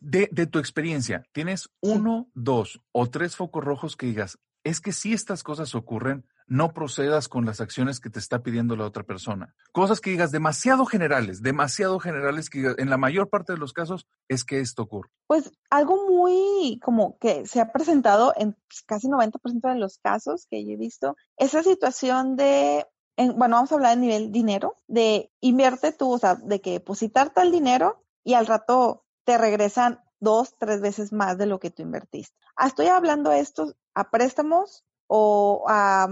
de, 0.00 0.28
de, 0.30 0.46
tu 0.46 0.58
experiencia, 0.60 1.24
¿tienes 1.32 1.68
uno, 1.80 2.28
dos 2.34 2.80
o 2.92 3.10
tres 3.10 3.34
focos 3.34 3.64
rojos 3.64 3.96
que 3.96 4.06
digas, 4.06 4.38
es 4.62 4.80
que 4.80 4.92
si 4.92 5.12
estas 5.12 5.42
cosas 5.42 5.74
ocurren, 5.74 6.24
no 6.46 6.72
procedas 6.72 7.28
con 7.28 7.44
las 7.44 7.60
acciones 7.60 8.00
que 8.00 8.10
te 8.10 8.18
está 8.18 8.42
pidiendo 8.42 8.76
la 8.76 8.84
otra 8.84 9.02
persona. 9.02 9.54
Cosas 9.72 10.00
que 10.00 10.10
digas 10.10 10.30
demasiado 10.30 10.86
generales, 10.86 11.42
demasiado 11.42 11.98
generales 11.98 12.48
que 12.50 12.74
en 12.78 12.90
la 12.90 12.96
mayor 12.96 13.28
parte 13.28 13.52
de 13.52 13.58
los 13.58 13.72
casos 13.72 14.06
es 14.28 14.44
que 14.44 14.60
esto 14.60 14.82
ocurre. 14.82 15.10
Pues 15.26 15.50
algo 15.70 16.06
muy 16.08 16.78
como 16.82 17.18
que 17.18 17.46
se 17.46 17.60
ha 17.60 17.72
presentado 17.72 18.32
en 18.36 18.56
casi 18.86 19.08
90% 19.08 19.72
de 19.72 19.78
los 19.78 19.98
casos 19.98 20.46
que 20.48 20.64
yo 20.64 20.72
he 20.72 20.76
visto, 20.76 21.16
esa 21.36 21.62
situación 21.62 22.36
de, 22.36 22.86
bueno, 23.16 23.56
vamos 23.56 23.72
a 23.72 23.74
hablar 23.74 23.96
de 23.96 24.00
nivel 24.00 24.32
dinero, 24.32 24.76
de 24.86 25.32
invierte 25.40 25.92
tú, 25.92 26.12
o 26.12 26.18
sea, 26.18 26.36
de 26.36 26.60
que 26.60 26.72
depositar 26.72 27.30
tal 27.30 27.50
dinero 27.50 28.02
y 28.22 28.34
al 28.34 28.46
rato 28.46 29.04
te 29.24 29.38
regresan 29.38 30.00
dos, 30.20 30.54
tres 30.58 30.80
veces 30.80 31.12
más 31.12 31.36
de 31.38 31.46
lo 31.46 31.58
que 31.58 31.70
tú 31.70 31.82
invertiste. 31.82 32.36
Ah, 32.56 32.68
estoy 32.68 32.86
hablando 32.86 33.32
esto 33.32 33.74
a 33.94 34.10
préstamos 34.10 34.84
o 35.06 35.64
a, 35.68 36.08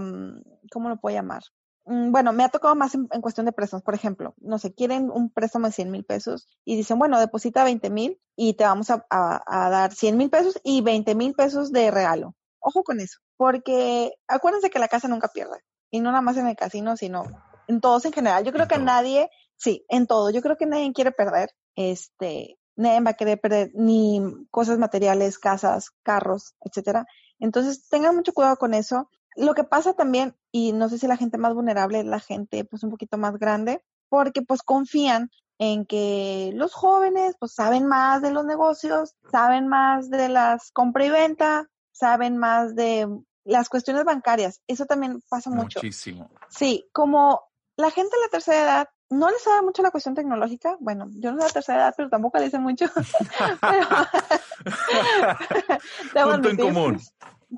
¿cómo 0.71 0.89
lo 0.89 0.97
puedo 0.97 1.15
llamar? 1.15 1.43
Mm, 1.85 2.11
bueno, 2.11 2.33
me 2.33 2.43
ha 2.43 2.49
tocado 2.49 2.75
más 2.75 2.95
en, 2.95 3.07
cuestión 3.07 3.45
de 3.45 3.51
préstamos. 3.51 3.83
Por 3.83 3.93
ejemplo, 3.93 4.33
no 4.39 4.57
sé, 4.57 4.73
quieren 4.73 5.11
un 5.11 5.29
préstamo 5.29 5.67
de 5.67 5.73
100 5.73 5.91
mil 5.91 6.03
pesos 6.03 6.47
y 6.65 6.75
dicen, 6.75 6.97
bueno, 6.99 7.19
deposita 7.19 7.63
20 7.63 7.89
mil 7.91 8.19
y 8.35 8.55
te 8.55 8.63
vamos 8.63 8.89
a, 8.89 9.05
dar 9.47 9.93
100 9.93 10.17
mil 10.17 10.29
pesos 10.29 10.59
y 10.63 10.81
20 10.81 11.15
mil 11.15 11.33
pesos 11.33 11.71
de 11.71 11.91
regalo. 11.91 12.35
Ojo 12.59 12.83
con 12.83 12.99
eso, 12.99 13.19
porque 13.37 14.13
acuérdense 14.27 14.71
que 14.71 14.79
la 14.79 14.87
casa 14.87 15.07
nunca 15.07 15.27
pierde. 15.27 15.59
Y 15.91 15.99
no 15.99 16.09
nada 16.09 16.21
más 16.21 16.37
en 16.37 16.47
el 16.47 16.55
casino, 16.55 16.97
sino 16.97 17.23
en 17.67 17.79
todos 17.79 18.05
en 18.05 18.13
general. 18.13 18.43
Yo 18.43 18.51
creo 18.51 18.67
que 18.67 18.79
nadie, 18.79 19.29
sí, 19.57 19.85
en 19.87 20.07
todo. 20.07 20.31
Yo 20.31 20.41
creo 20.41 20.57
que 20.57 20.65
nadie 20.65 20.91
quiere 20.93 21.11
perder. 21.11 21.51
Este, 21.75 22.57
nadie 22.75 23.01
va 23.01 23.11
a 23.11 23.13
querer 23.15 23.39
perder 23.39 23.69
ni 23.75 24.19
cosas 24.49 24.79
materiales, 24.79 25.37
casas, 25.37 25.91
carros, 26.01 26.55
etcétera. 26.61 27.05
Entonces, 27.39 27.87
tengan 27.89 28.15
mucho 28.15 28.33
cuidado 28.33 28.57
con 28.57 28.73
eso. 28.73 29.09
Lo 29.35 29.53
que 29.53 29.63
pasa 29.63 29.93
también, 29.93 30.35
y 30.51 30.71
no 30.71 30.89
sé 30.89 30.97
si 30.97 31.07
la 31.07 31.17
gente 31.17 31.37
más 31.37 31.53
vulnerable 31.53 31.99
es 31.99 32.05
la 32.05 32.19
gente 32.19 32.63
pues 32.63 32.83
un 32.83 32.89
poquito 32.89 33.17
más 33.17 33.37
grande, 33.37 33.83
porque 34.09 34.41
pues 34.41 34.63
confían 34.63 35.29
en 35.57 35.85
que 35.85 36.51
los 36.53 36.73
jóvenes 36.73 37.35
pues 37.39 37.53
saben 37.53 37.85
más 37.85 38.21
de 38.21 38.31
los 38.31 38.45
negocios, 38.45 39.15
saben 39.31 39.67
más 39.67 40.09
de 40.09 40.29
las 40.29 40.71
compra 40.71 41.05
y 41.05 41.09
venta, 41.09 41.69
saben 41.91 42.37
más 42.37 42.75
de 42.75 43.07
las 43.43 43.69
cuestiones 43.69 44.03
bancarias. 44.03 44.61
Eso 44.67 44.85
también 44.85 45.21
pasa 45.29 45.49
mucho. 45.49 45.79
Muchísimo. 45.79 46.29
Sí, 46.49 46.87
como 46.91 47.41
la 47.77 47.91
gente 47.91 48.15
de 48.15 48.23
la 48.23 48.29
tercera 48.29 48.63
edad 48.63 48.89
no 49.09 49.29
le 49.29 49.37
sabe 49.39 49.61
mucho 49.61 49.81
la 49.81 49.91
cuestión 49.91 50.15
tecnológica. 50.15 50.77
Bueno, 50.79 51.07
yo 51.11 51.31
no 51.31 51.37
soy 51.37 51.41
de 51.41 51.47
la 51.47 51.53
tercera 51.53 51.77
edad, 51.79 51.93
pero 51.95 52.09
tampoco 52.09 52.37
le 52.37 52.45
dice 52.45 52.59
mucho. 52.59 52.85
Punto 56.13 56.49
en 56.49 56.57
común. 56.57 56.99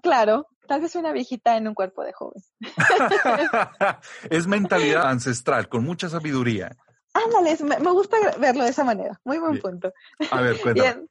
Claro, 0.01 0.47
tal 0.67 0.81
vez 0.81 0.95
una 0.95 1.11
viejita 1.11 1.57
en 1.57 1.67
un 1.67 1.73
cuerpo 1.73 2.03
de 2.03 2.13
joven. 2.13 2.41
es 4.29 4.47
mentalidad 4.47 5.09
ancestral, 5.09 5.69
con 5.69 5.83
mucha 5.83 6.09
sabiduría. 6.09 6.75
Ándale, 7.13 7.57
me, 7.63 7.91
gusta 7.91 8.17
verlo 8.37 8.63
de 8.63 8.69
esa 8.69 8.83
manera. 8.83 9.19
Muy 9.23 9.39
buen 9.39 9.59
punto. 9.59 9.91
A 10.29 10.41
ver, 10.41 10.61
cuéntame. 10.61 11.07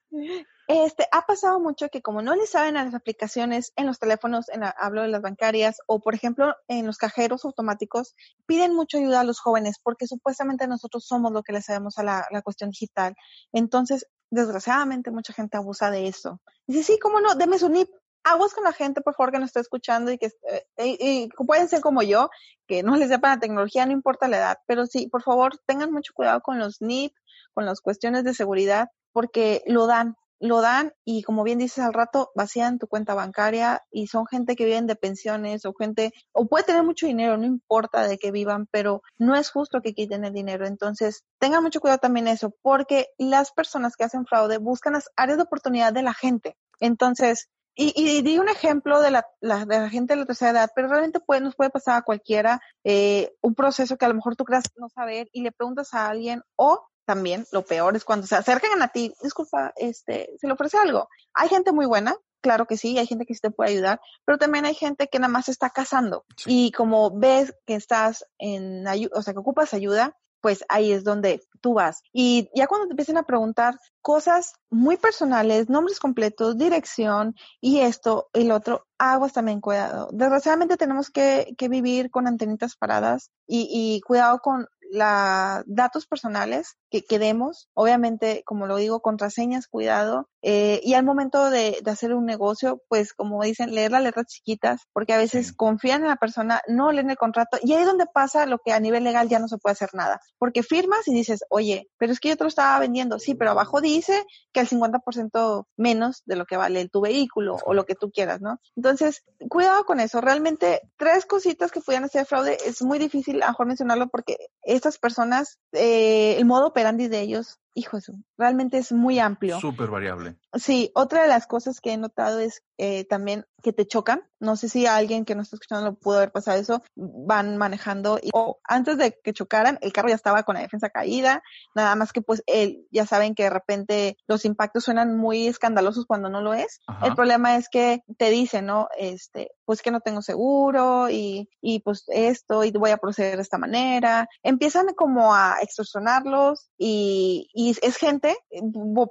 Este, 0.69 1.07
ha 1.13 1.23
pasado 1.27 1.61
mucho 1.61 1.89
que 1.91 2.03
como 2.03 2.23
no 2.23 2.35
le 2.35 2.47
saben 2.47 2.77
a 2.77 2.85
las 2.85 2.95
aplicaciones 2.95 3.73
en 3.77 3.87
los 3.87 4.01
teléfonos, 4.01 4.49
en 4.49 4.65
hablo 4.65 5.03
de 5.03 5.09
las 5.09 5.23
bancarias 5.23 5.79
o 5.87 6.01
por 6.01 6.15
ejemplo 6.15 6.57
en 6.67 6.87
los 6.87 6.99
cajeros 6.99 7.45
automáticos, 7.45 8.17
piden 8.47 8.75
mucha 8.75 8.99
ayuda 8.99 9.21
a 9.21 9.25
los 9.25 9.39
jóvenes 9.39 9.79
porque 9.81 10.09
supuestamente 10.09 10.67
nosotros 10.67 11.07
somos 11.07 11.33
lo 11.33 11.45
que 11.45 11.53
le 11.53 11.63
sabemos 11.63 11.99
a 11.99 12.03
la, 12.03 12.27
cuestión 12.43 12.71
digital. 12.71 13.15
Entonces, 13.53 14.07
desgraciadamente 14.31 15.11
mucha 15.13 15.33
gente 15.33 15.57
abusa 15.57 15.91
de 15.91 16.09
eso. 16.09 16.41
Dice, 16.67 16.83
sí, 16.83 16.99
cómo 17.01 17.21
no, 17.21 17.37
deme 17.37 17.59
su 17.59 17.69
NIP. 17.69 17.89
Aguas 18.25 18.53
con 18.53 18.65
la 18.65 18.73
gente, 18.73 19.03
por 19.03 19.15
favor, 19.15 19.33
que 19.33 19.39
nos 19.39 19.51
está 19.51 19.61
escuchando 19.61 20.11
y 20.11 20.19
que 20.19 20.33
eh, 20.79 21.29
pueden 21.47 21.69
ser 21.69 21.81
como 21.81 22.03
yo, 22.03 22.29
que 22.67 22.83
no 22.83 22.97
les 22.97 23.09
sepa 23.09 23.29
la 23.29 23.39
tecnología, 23.39 23.87
no 23.87 23.93
importa 23.93 24.27
la 24.27 24.39
edad, 24.39 24.59
pero 24.67 24.87
sí, 24.87 25.07
por 25.07 25.23
favor, 25.23 25.59
tengan 25.65 25.93
mucho 25.93 26.13
cuidado 26.13 26.41
con 26.41 26.59
los 26.59 26.83
NIP, 26.83 27.15
con 27.55 27.67
las 27.67 27.81
cuestiones 27.81 28.25
de 28.25 28.35
seguridad, 28.35 28.89
porque 29.13 29.63
lo 29.67 29.87
dan, 29.87 30.17
lo 30.39 30.61
dan 30.61 30.93
y 31.05 31.23
como 31.23 31.45
bien 31.45 31.59
dices 31.59 31.85
al 31.85 31.93
rato, 31.93 32.31
vacían 32.35 32.79
tu 32.79 32.87
cuenta 32.87 33.15
bancaria 33.15 33.85
y 33.91 34.07
son 34.09 34.27
gente 34.27 34.57
que 34.57 34.65
viven 34.65 34.87
de 34.87 34.97
pensiones 34.97 35.65
o 35.65 35.75
gente, 35.75 36.13
o 36.33 36.47
puede 36.47 36.65
tener 36.65 36.83
mucho 36.83 37.07
dinero, 37.07 37.37
no 37.37 37.47
importa 37.47 38.07
de 38.07 38.19
qué 38.19 38.31
vivan, 38.31 38.67
pero 38.71 39.03
no 39.19 39.35
es 39.35 39.51
justo 39.51 39.81
que 39.81 39.95
quiten 39.95 40.25
el 40.25 40.33
dinero. 40.33 40.67
Entonces, 40.67 41.25
tengan 41.39 41.63
mucho 41.63 41.81
cuidado 41.81 41.99
también 41.99 42.29
eso, 42.29 42.55
porque 42.63 43.09
las 43.19 43.53
personas 43.53 43.97
que 43.97 44.05
hacen 44.05 44.27
fraude 44.27 44.59
buscan 44.59 44.95
las 44.95 45.09
áreas 45.17 45.39
de 45.39 45.45
oportunidad 45.45 45.93
de 45.93 46.03
la 46.03 46.15
gente. 46.15 46.57
Entonces, 46.81 47.49
y, 47.79 47.93
y, 47.95 48.23
di 48.23 48.39
un 48.39 48.49
ejemplo 48.49 49.03
de 49.03 49.11
la, 49.11 49.27
de 49.43 49.67
la 49.67 49.91
gente 49.91 50.15
de 50.15 50.21
la 50.21 50.27
tercera 50.27 50.53
edad, 50.53 50.71
pero 50.75 50.89
realmente 50.89 51.21
puede, 51.21 51.43
nos 51.43 51.55
puede 51.55 51.69
pasar 51.69 51.99
a 51.99 52.03
cualquiera 52.03 52.59
eh, 52.85 53.35
un 53.43 53.55
proceso 53.55 53.99
que 53.99 54.07
a 54.07 54.09
lo 54.09 54.15
mejor 54.15 54.35
tú 54.35 54.45
creas 54.45 54.65
no 54.77 54.89
saber 54.89 55.29
y 55.31 55.43
le 55.43 55.53
preguntas 55.53 55.93
a 55.93 56.09
alguien 56.09 56.43
o 56.57 56.87
también 57.07 57.47
lo 57.53 57.65
peor 57.65 57.97
es 57.97 58.05
cuando 58.05 58.27
se 58.27 58.37
acercan 58.37 58.83
a 58.83 58.89
ti, 58.89 59.15
disculpa, 59.23 59.73
este, 59.77 60.31
se 60.39 60.47
le 60.47 60.53
ofrece 60.53 60.77
algo. 60.77 61.09
Hay 61.33 61.49
gente 61.49 61.73
muy 61.73 61.87
buena, 61.87 62.17
claro 62.43 62.67
que 62.67 62.77
sí, 62.77 62.99
hay 62.99 63.07
gente 63.07 63.25
que 63.25 63.35
sí 63.35 63.41
te 63.41 63.51
puede 63.51 63.71
ayudar, 63.71 64.01
pero 64.25 64.39
también 64.39 64.67
hay 64.67 64.75
gente 64.75 65.09
que 65.09 65.19
nada 65.19 65.33
más 65.33 65.49
está 65.49 65.71
casando 65.71 66.25
y 66.45 66.73
como 66.73 67.17
ves 67.17 67.55
que 67.67 67.75
estás 67.75 68.27
en, 68.39 68.85
o 68.87 69.23
sea, 69.23 69.33
que 69.33 69.41
ocupas 69.41 69.73
ayuda, 69.73 70.17
pues 70.41 70.65
ahí 70.69 70.93
es 70.93 71.03
donde 71.03 71.43
tú 71.61 71.75
vas. 71.75 72.03
Y 72.13 72.49
ya 72.55 72.69
cuando 72.69 72.87
te 72.87 72.93
empiecen 72.93 73.17
a 73.17 73.25
preguntar 73.25 73.81
cosas 74.01 74.53
muy 74.71 74.97
personales, 74.97 75.69
nombres 75.69 75.99
completos, 75.99 76.57
dirección 76.57 77.35
y 77.61 77.81
esto 77.81 78.29
y 78.33 78.45
lo 78.45 78.55
otro, 78.55 78.87
aguas 78.99 79.33
también 79.33 79.61
cuidado. 79.61 80.09
Desgraciadamente 80.13 80.77
tenemos 80.77 81.11
que, 81.11 81.55
que 81.59 81.69
vivir 81.69 82.11
con 82.11 82.29
antenitas 82.29 82.77
paradas 82.77 83.31
y, 83.47 83.67
y 83.71 84.01
cuidado 84.03 84.39
con 84.39 84.69
la, 84.91 85.63
datos 85.67 86.07
personales 86.07 86.77
que, 86.91 87.05
quedemos, 87.05 87.69
obviamente, 87.75 88.43
como 88.45 88.67
lo 88.67 88.77
digo, 88.77 89.01
contraseñas, 89.01 89.67
cuidado, 89.67 90.29
eh, 90.43 90.81
y 90.83 90.95
al 90.95 91.05
momento 91.05 91.51
de, 91.51 91.83
hacer 91.87 92.15
un 92.15 92.27
negocio, 92.27 92.83
pues 92.89 93.13
como 93.13 93.43
dicen, 93.43 93.75
leer 93.75 93.91
las 93.91 94.03
letras 94.03 94.27
chiquitas, 94.27 94.83
porque 94.93 95.13
a 95.13 95.19
veces 95.19 95.53
confían 95.53 96.03
en 96.03 96.09
la 96.09 96.17
persona, 96.17 96.63
no 96.69 96.93
leen 96.93 97.11
el 97.11 97.17
contrato, 97.17 97.59
y 97.63 97.73
ahí 97.73 97.81
es 97.81 97.87
donde 97.87 98.07
pasa 98.07 98.47
lo 98.47 98.59
que 98.59 98.73
a 98.73 98.81
nivel 98.81 99.05
legal 99.05 99.29
ya 99.29 99.39
no 99.39 99.49
se 99.49 99.59
puede 99.59 99.73
hacer 99.73 99.91
nada, 99.93 100.21
porque 100.39 100.63
firmas 100.63 101.09
y 101.09 101.15
dices, 101.15 101.45
oye, 101.51 101.89
pero 101.99 102.13
es 102.13 102.21
que 102.21 102.29
yo 102.29 102.37
te 102.37 102.45
lo 102.45 102.49
estaba 102.49 102.79
vendiendo, 102.79 103.19
sí, 103.19 103.35
pero 103.35 103.53
abajo 103.53 103.81
dice 103.81 104.25
que 104.53 104.61
el 104.61 104.69
50% 104.69 105.67
menos 105.77 106.23
de 106.27 106.37
lo 106.37 106.47
que 106.47 106.57
vale 106.57 106.89
tu 106.89 107.01
vehículo 107.01 107.57
o 107.65 107.75
lo 107.75 107.85
que 107.85 107.95
tú 107.95 108.11
quieras, 108.11 108.41
¿no? 108.41 108.61
Entonces, 108.77 109.25
cuidado 109.49 109.85
con 109.85 110.01
eso, 110.01 110.21
realmente 110.21 110.83
tres 110.97 111.27
cositas 111.27 111.71
que 111.71 111.81
pudieran 111.81 112.05
hacer 112.05 112.27
fraude, 112.27 112.57
es 112.65 112.83
muy 112.83 112.99
difícil 112.99 113.43
a 113.43 113.49
mejor 113.49 113.67
mencionarlo 113.67 114.09
porque 114.09 114.37
estas 114.77 114.99
personas, 114.99 115.59
eh, 115.73 116.37
el 116.39 116.45
modo 116.45 116.69
operandi 116.69 117.09
de 117.09 117.21
ellos 117.21 117.59
hijo, 117.77 117.99
realmente 118.37 118.79
es 118.79 118.91
muy 118.91 119.19
amplio. 119.19 119.61
Súper 119.61 119.89
variable. 119.89 120.37
Sí, 120.55 120.91
otra 120.95 121.23
de 121.23 121.29
las 121.29 121.47
cosas 121.47 121.81
que 121.81 121.93
he 121.93 121.97
notado 121.97 122.41
es 122.41 122.63
eh, 122.79 123.05
también 123.05 123.47
que 123.63 123.73
te 123.73 123.87
chocan. 123.87 124.23
No 124.39 124.57
sé 124.57 124.69
si 124.69 124.87
alguien 124.87 125.25
que 125.25 125.35
no 125.35 125.43
está 125.43 125.57
escuchando 125.57 125.91
lo 125.91 125.95
pudo 125.97 126.19
haber 126.19 126.31
pasado 126.31 126.59
eso. 126.59 126.83
Van 126.95 127.57
manejando 127.57 128.19
y 128.23 128.31
o 128.33 128.59
antes 128.65 128.97
de 128.97 129.19
que 129.23 129.33
chocaran, 129.33 129.79
el 129.81 129.93
carro 129.93 130.09
ya 130.09 130.15
estaba 130.15 130.43
con 130.45 130.55
la 130.55 130.61
defensa 130.61 130.91
caída. 130.91 131.43
Nada 131.75 131.97
más 131.97 132.13
que 132.13 132.23
pues 132.23 132.43
él, 132.47 132.87
ya 132.91 133.07
saben 133.07 133.35
que 133.35 133.45
de 133.45 133.51
repente 133.51 134.17
los 134.27 134.45
impactos 134.45 134.85
suenan 134.85 135.17
muy 135.17 135.47
escandalosos 135.47 136.07
cuando 136.07 136.29
no 136.29 136.41
lo 136.41 136.55
es. 136.55 136.81
El 137.03 137.15
problema 137.15 137.57
es 137.57 137.69
que 137.69 138.03
te 138.19 138.31
dicen, 138.31 138.67
¿no? 138.67 138.89
Este, 138.99 139.51
pues 139.65 139.83
que 139.83 139.91
no 139.91 140.01
tengo 140.01 140.23
seguro 140.23 141.11
y, 141.11 141.51
y 141.61 141.81
pues 141.81 142.05
esto 142.09 142.65
y 142.65 142.71
voy 142.71 142.91
a 142.91 142.99
proceder 142.99 143.37
de 143.37 143.43
esta 143.43 143.59
manera. 143.59 144.29
Empiezan 144.43 144.95
como 144.95 145.35
a 145.35 145.57
extorsionarlos 145.61 146.69
y, 146.79 147.51
y 147.53 147.66
es 147.71 147.97
gente, 147.97 148.37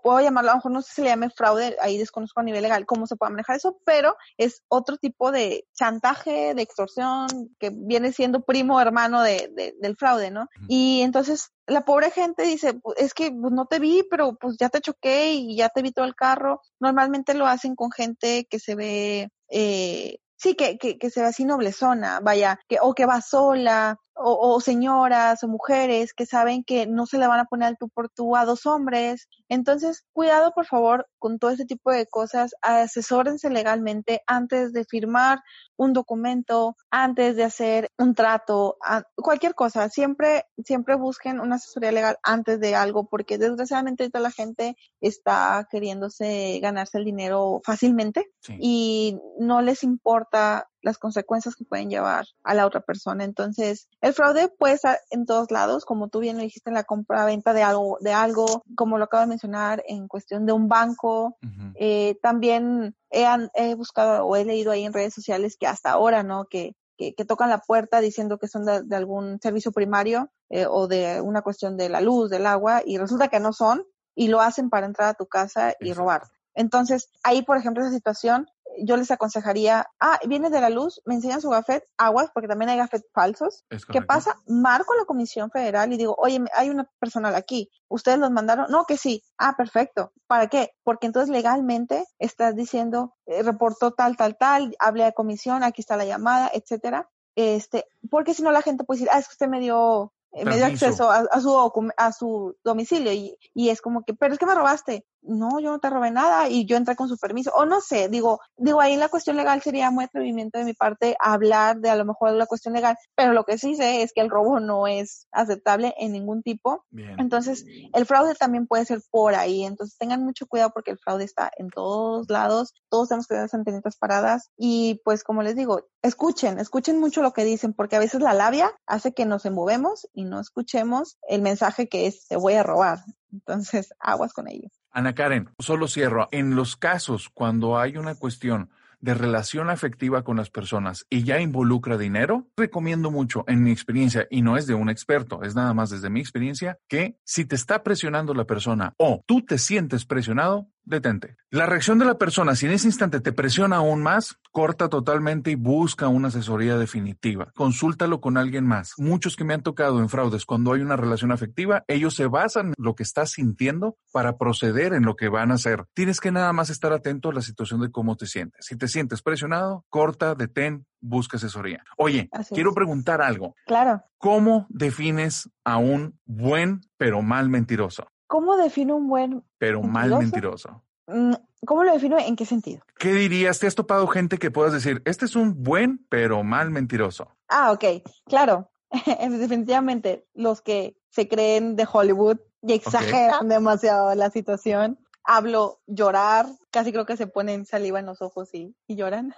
puedo 0.01 0.21
llamarlo, 0.21 0.51
a 0.51 0.53
lo 0.53 0.57
mejor 0.57 0.71
no 0.71 0.81
sé 0.81 0.89
si 0.89 0.95
se 0.95 1.01
le 1.03 1.09
llame 1.09 1.29
fraude, 1.29 1.75
ahí 1.81 1.97
desconozco 1.97 2.39
a 2.39 2.43
nivel 2.43 2.61
legal 2.61 2.85
cómo 2.85 3.07
se 3.07 3.15
puede 3.15 3.31
manejar 3.31 3.57
eso, 3.57 3.77
pero 3.85 4.15
es 4.37 4.63
otro 4.67 4.97
tipo 4.97 5.31
de 5.31 5.67
chantaje, 5.73 6.53
de 6.53 6.61
extorsión, 6.61 7.27
que 7.59 7.71
viene 7.73 8.11
siendo 8.11 8.41
primo 8.41 8.79
hermano 8.79 9.21
de, 9.21 9.73
del 9.79 9.95
fraude, 9.95 10.31
¿no? 10.31 10.47
Y 10.67 11.01
entonces 11.01 11.51
la 11.67 11.85
pobre 11.85 12.11
gente 12.11 12.43
dice, 12.43 12.79
es 12.97 13.13
que 13.13 13.31
pues, 13.31 13.53
no 13.53 13.65
te 13.65 13.79
vi, 13.79 14.03
pero 14.09 14.35
pues 14.35 14.57
ya 14.59 14.69
te 14.69 14.81
choqué 14.81 15.33
y 15.33 15.57
ya 15.57 15.69
te 15.69 15.81
vi 15.81 15.91
todo 15.91 16.05
el 16.05 16.15
carro. 16.15 16.61
Normalmente 16.79 17.33
lo 17.33 17.47
hacen 17.47 17.75
con 17.75 17.91
gente 17.91 18.45
que 18.49 18.59
se 18.59 18.75
ve 18.75 19.29
eh, 19.49 20.19
sí, 20.37 20.55
que, 20.55 20.77
que, 20.77 20.97
que 20.97 21.09
se 21.09 21.21
ve 21.21 21.27
así 21.27 21.45
noblezona, 21.45 22.19
vaya, 22.21 22.59
que, 22.67 22.77
o 22.81 22.93
que 22.93 23.05
va 23.05 23.21
sola, 23.21 23.99
o, 24.15 24.59
señoras 24.61 25.43
o 25.43 25.47
mujeres 25.47 26.13
que 26.13 26.25
saben 26.25 26.63
que 26.63 26.87
no 26.87 27.05
se 27.05 27.17
le 27.17 27.27
van 27.27 27.41
a 27.41 27.45
poner 27.45 27.67
al 27.67 27.77
tú 27.77 27.89
por 27.89 28.09
tú 28.09 28.35
a 28.35 28.45
dos 28.45 28.65
hombres. 28.65 29.27
Entonces, 29.49 30.05
cuidado 30.13 30.53
por 30.53 30.65
favor 30.65 31.07
con 31.19 31.37
todo 31.37 31.51
ese 31.51 31.65
tipo 31.65 31.91
de 31.91 32.07
cosas, 32.07 32.55
asesórense 32.61 33.49
legalmente 33.49 34.21
antes 34.25 34.71
de 34.73 34.85
firmar 34.85 35.39
un 35.77 35.93
documento, 35.93 36.75
antes 36.89 37.35
de 37.35 37.43
hacer 37.43 37.91
un 37.97 38.15
trato, 38.15 38.77
cualquier 39.15 39.55
cosa, 39.55 39.89
siempre, 39.89 40.45
siempre 40.63 40.95
busquen 40.95 41.39
una 41.39 41.55
asesoría 41.55 41.91
legal 41.91 42.17
antes 42.23 42.59
de 42.59 42.75
algo, 42.75 43.07
porque 43.07 43.37
desgraciadamente 43.37 44.09
toda 44.09 44.23
la 44.23 44.31
gente 44.31 44.77
está 45.01 45.67
queriéndose 45.69 46.59
ganarse 46.61 46.97
el 46.97 47.05
dinero 47.05 47.61
fácilmente 47.65 48.31
y 48.59 49.19
no 49.39 49.61
les 49.61 49.83
importa 49.83 50.69
las 50.85 50.99
consecuencias 50.99 51.55
que 51.55 51.65
pueden 51.65 51.89
llevar 51.89 52.27
a 52.43 52.53
la 52.53 52.67
otra 52.67 52.79
persona. 52.79 53.23
Entonces, 53.23 53.89
el 54.01 54.13
fraude 54.13 54.49
puede 54.49 54.75
estar 54.75 54.99
en 55.09 55.25
todos 55.25 55.49
lados, 55.49 55.83
como 55.83 56.09
tú 56.09 56.19
bien 56.19 56.37
lo 56.37 56.43
dijiste 56.43 56.69
en 56.69 56.75
la 56.75 56.83
compra-venta 56.83 57.53
de 57.53 57.63
algo, 57.63 57.97
de 58.01 58.13
algo, 58.13 58.63
como 58.75 58.99
lo 58.99 59.05
acabo 59.05 59.21
de 59.21 59.29
mencionar, 59.29 59.83
en 59.87 60.07
cuestión 60.07 60.45
de 60.45 60.53
un 60.53 60.69
banco. 60.69 61.37
eh, 61.73 62.19
también 62.21 62.95
he, 63.09 63.25
he, 63.55 63.73
buscado 63.73 64.25
o 64.27 64.35
he 64.35 64.45
leído 64.45 64.71
ahí 64.71 64.85
en 64.85 64.93
redes 64.93 65.15
sociales 65.15 65.57
que 65.59 65.65
hasta 65.65 65.89
ahora, 65.89 66.21
¿no? 66.21 66.45
Que, 66.45 66.75
que, 66.97 67.25
tocan 67.25 67.49
la 67.49 67.57
puerta 67.57 67.99
diciendo 67.99 68.37
que 68.37 68.47
son 68.47 68.65
de, 68.65 68.95
algún 68.95 69.39
servicio 69.41 69.71
primario 69.71 70.29
eh, 70.49 70.67
o 70.69 70.87
de 70.87 71.19
una 71.19 71.41
cuestión 71.41 71.77
de 71.77 71.89
la 71.89 71.99
luz, 71.99 72.29
del 72.29 72.45
agua, 72.45 72.83
y 72.85 72.99
resulta 72.99 73.27
que 73.27 73.39
no 73.39 73.53
son, 73.53 73.83
y 74.13 74.27
lo 74.27 74.39
hacen 74.39 74.69
para 74.69 74.85
entrar 74.85 75.09
a 75.09 75.13
tu 75.15 75.25
casa 75.25 75.73
y 75.79 75.93
robar. 75.93 76.21
Entonces, 76.53 77.09
ahí, 77.23 77.41
por 77.41 77.57
ejemplo, 77.57 77.83
esa 77.83 77.91
situación, 77.91 78.47
yo 78.79 78.97
les 78.97 79.11
aconsejaría, 79.11 79.87
ah, 79.99 80.19
viene 80.27 80.49
de 80.49 80.61
la 80.61 80.69
luz, 80.69 81.01
me 81.05 81.15
enseñan 81.15 81.41
su 81.41 81.49
gafet, 81.49 81.87
aguas, 81.97 82.29
porque 82.33 82.47
también 82.47 82.69
hay 82.69 82.77
gafet 82.77 83.03
falsos. 83.13 83.65
¿Qué 83.91 84.01
pasa? 84.01 84.35
Marco 84.47 84.93
a 84.93 84.97
la 84.97 85.05
Comisión 85.05 85.51
Federal 85.51 85.91
y 85.93 85.97
digo, 85.97 86.15
oye, 86.17 86.43
hay 86.53 86.69
una 86.69 86.89
personal 86.99 87.35
aquí, 87.35 87.69
¿ustedes 87.87 88.19
los 88.19 88.31
mandaron? 88.31 88.67
No, 88.69 88.85
que 88.85 88.97
sí. 88.97 89.23
Ah, 89.37 89.55
perfecto. 89.57 90.11
¿Para 90.27 90.47
qué? 90.47 90.71
Porque 90.83 91.07
entonces 91.07 91.29
legalmente 91.29 92.05
estás 92.19 92.55
diciendo, 92.55 93.15
eh, 93.25 93.43
reportó 93.43 93.91
tal, 93.91 94.17
tal, 94.17 94.37
tal, 94.37 94.75
hablé 94.79 95.05
a 95.05 95.11
comisión, 95.11 95.63
aquí 95.63 95.81
está 95.81 95.97
la 95.97 96.05
llamada, 96.05 96.49
etcétera. 96.53 97.09
Este, 97.35 97.85
porque 98.09 98.33
si 98.33 98.43
no 98.43 98.51
la 98.51 98.61
gente 98.61 98.83
puede 98.83 98.99
decir, 98.99 99.09
ah, 99.11 99.19
es 99.19 99.27
que 99.27 99.33
usted 99.33 99.47
me 99.47 99.59
dio 99.59 100.13
eh, 100.35 100.43
me 100.43 100.57
dio 100.57 100.65
acceso 100.65 101.09
a, 101.09 101.25
a, 101.31 101.39
su, 101.39 101.93
a 101.95 102.11
su 102.11 102.57
domicilio 102.61 103.13
y, 103.13 103.37
y, 103.53 103.69
es 103.69 103.79
como 103.81 104.03
que, 104.03 104.13
pero 104.13 104.33
es 104.33 104.39
que 104.39 104.45
me 104.45 104.53
robaste 104.53 105.05
no, 105.27 105.59
yo 105.59 105.71
no 105.71 105.79
te 105.79 105.89
robé 105.89 106.11
nada 106.11 106.49
y 106.49 106.65
yo 106.65 106.77
entré 106.77 106.95
con 106.95 107.07
su 107.07 107.17
permiso, 107.17 107.51
o 107.55 107.65
no 107.65 107.81
sé, 107.81 108.09
digo, 108.09 108.39
digo, 108.57 108.81
ahí 108.81 108.95
la 108.97 109.09
cuestión 109.09 109.37
legal 109.37 109.61
sería 109.61 109.91
muy 109.91 110.05
atrevimiento 110.05 110.59
de 110.59 110.65
mi 110.65 110.73
parte 110.73 111.15
hablar 111.19 111.79
de 111.79 111.89
a 111.89 111.95
lo 111.95 112.05
mejor 112.05 112.31
de 112.31 112.37
la 112.37 112.45
cuestión 112.45 112.73
legal, 112.73 112.97
pero 113.15 113.33
lo 113.33 113.43
que 113.43 113.57
sí 113.57 113.75
sé 113.75 114.01
es 114.01 114.13
que 114.13 114.21
el 114.21 114.29
robo 114.29 114.59
no 114.59 114.87
es 114.87 115.27
aceptable 115.31 115.93
en 115.97 116.11
ningún 116.11 116.43
tipo. 116.43 116.85
Entonces, 117.17 117.65
el 117.93 118.05
fraude 118.05 118.35
también 118.35 118.67
puede 118.67 118.85
ser 118.85 119.01
por 119.11 119.35
ahí, 119.35 119.63
entonces 119.63 119.97
tengan 119.97 120.23
mucho 120.23 120.47
cuidado 120.47 120.71
porque 120.73 120.91
el 120.91 120.99
fraude 120.99 121.23
está 121.23 121.51
en 121.57 121.69
todos 121.69 122.29
lados, 122.29 122.73
todos 122.89 123.09
tenemos 123.09 123.27
que 123.27 123.35
tener 123.35 123.43
las 123.45 123.53
antenitas 123.53 123.97
paradas 123.97 124.51
y 124.57 125.01
pues 125.03 125.23
como 125.23 125.43
les 125.43 125.55
digo, 125.55 125.87
escuchen, 126.01 126.59
escuchen 126.59 126.99
mucho 126.99 127.21
lo 127.21 127.33
que 127.33 127.43
dicen 127.45 127.73
porque 127.73 127.95
a 127.95 127.99
veces 127.99 128.21
la 128.21 128.33
labia 128.33 128.71
hace 128.85 129.13
que 129.13 129.25
nos 129.25 129.45
enmovemos 129.45 130.07
y 130.13 130.25
no 130.25 130.39
escuchemos 130.39 131.17
el 131.27 131.41
mensaje 131.41 131.87
que 131.87 132.07
es 132.07 132.27
te 132.27 132.35
voy 132.35 132.53
a 132.53 132.63
robar. 132.63 132.99
Entonces, 133.31 133.93
aguas 133.99 134.33
con 134.33 134.47
ello. 134.47 134.69
Ana 134.95 135.13
Karen, 135.13 135.49
solo 135.59 135.89
cierro. 135.89 136.29
En 136.31 136.55
los 136.55 136.77
casos 136.77 137.27
cuando 137.27 137.77
hay 137.77 137.97
una 137.97 138.15
cuestión 138.15 138.69
de 139.01 139.13
relación 139.13 139.69
afectiva 139.69 140.23
con 140.23 140.37
las 140.37 140.49
personas 140.49 141.05
y 141.09 141.23
ya 141.23 141.41
involucra 141.41 141.97
dinero, 141.97 142.47
recomiendo 142.55 143.11
mucho 143.11 143.43
en 143.47 143.61
mi 143.61 143.71
experiencia, 143.71 144.25
y 144.31 144.41
no 144.41 144.55
es 144.55 144.67
de 144.67 144.73
un 144.73 144.89
experto, 144.89 145.43
es 145.43 145.53
nada 145.53 145.73
más 145.73 145.89
desde 145.89 146.09
mi 146.09 146.21
experiencia, 146.21 146.79
que 146.87 147.17
si 147.25 147.43
te 147.43 147.55
está 147.55 147.83
presionando 147.83 148.33
la 148.33 148.45
persona 148.45 148.93
o 148.97 149.21
tú 149.25 149.41
te 149.41 149.57
sientes 149.57 150.05
presionado, 150.05 150.69
detente. 150.85 151.37
La 151.49 151.65
reacción 151.65 151.99
de 151.99 152.05
la 152.05 152.17
persona, 152.17 152.55
si 152.55 152.65
en 152.65 152.73
ese 152.73 152.87
instante 152.87 153.19
te 153.19 153.33
presiona 153.33 153.77
aún 153.77 154.01
más, 154.01 154.37
corta 154.51 154.89
totalmente 154.89 155.51
y 155.51 155.55
busca 155.55 156.07
una 156.07 156.29
asesoría 156.29 156.77
definitiva. 156.77 157.51
Consúltalo 157.55 158.21
con 158.21 158.37
alguien 158.37 158.65
más. 158.65 158.93
Muchos 158.97 159.35
que 159.35 159.43
me 159.43 159.53
han 159.53 159.63
tocado 159.63 159.99
en 159.99 160.09
fraudes, 160.09 160.45
cuando 160.45 160.73
hay 160.73 160.81
una 160.81 160.95
relación 160.95 161.31
afectiva, 161.31 161.83
ellos 161.87 162.15
se 162.15 162.27
basan 162.27 162.67
en 162.67 162.73
lo 162.77 162.95
que 162.95 163.03
estás 163.03 163.31
sintiendo 163.31 163.97
para 164.11 164.37
proceder 164.37 164.93
en 164.93 165.03
lo 165.03 165.15
que 165.15 165.29
van 165.29 165.51
a 165.51 165.55
hacer. 165.55 165.85
Tienes 165.93 166.19
que 166.19 166.31
nada 166.31 166.53
más 166.53 166.69
estar 166.69 166.93
atento 166.93 167.29
a 167.29 167.33
la 167.33 167.41
situación 167.41 167.81
de 167.81 167.91
cómo 167.91 168.15
te 168.15 168.27
sientes. 168.27 168.65
Si 168.65 168.77
te 168.77 168.87
sientes 168.87 169.21
presionado, 169.21 169.85
corta, 169.89 170.35
detén, 170.35 170.85
busca 171.01 171.37
asesoría. 171.37 171.83
Oye, 171.97 172.29
quiero 172.53 172.73
preguntar 172.73 173.21
algo. 173.21 173.55
Claro. 173.65 174.03
¿Cómo 174.17 174.65
defines 174.69 175.49
a 175.63 175.77
un 175.77 176.19
buen 176.25 176.81
pero 176.97 177.21
mal 177.21 177.49
mentiroso? 177.49 178.07
¿Cómo 178.27 178.57
defino 178.57 178.95
un 178.95 179.07
buen 179.07 179.43
pero 179.57 179.81
mal 179.83 180.17
mentiroso? 180.17 180.83
Mm, 181.07 181.33
¿Cómo 181.65 181.83
lo 181.83 181.93
defino? 181.93 182.17
¿En 182.19 182.35
qué 182.35 182.45
sentido? 182.45 182.81
¿Qué 182.97 183.13
dirías? 183.13 183.59
¿Te 183.59 183.67
has 183.67 183.75
topado 183.75 184.07
gente 184.07 184.37
que 184.37 184.51
puedas 184.51 184.73
decir, 184.73 185.01
este 185.05 185.25
es 185.25 185.35
un 185.35 185.63
buen 185.63 186.05
pero 186.09 186.43
mal 186.43 186.71
mentiroso? 186.71 187.35
Ah, 187.47 187.71
ok, 187.71 188.03
claro. 188.25 188.71
Definitivamente, 189.29 190.27
los 190.33 190.61
que 190.61 190.97
se 191.09 191.27
creen 191.27 191.75
de 191.75 191.87
Hollywood 191.91 192.37
y 192.61 192.73
exageran 192.73 193.47
demasiado 193.47 194.13
la 194.15 194.29
situación. 194.29 194.99
Hablo 195.23 195.81
llorar, 195.87 196.47
casi 196.71 196.91
creo 196.91 197.05
que 197.05 197.17
se 197.17 197.27
ponen 197.27 197.65
saliva 197.65 197.99
en 197.99 198.05
los 198.05 198.21
ojos 198.21 198.53
y, 198.53 198.75
y 198.87 198.95
lloran. 198.95 199.33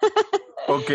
Ok. 0.68 0.90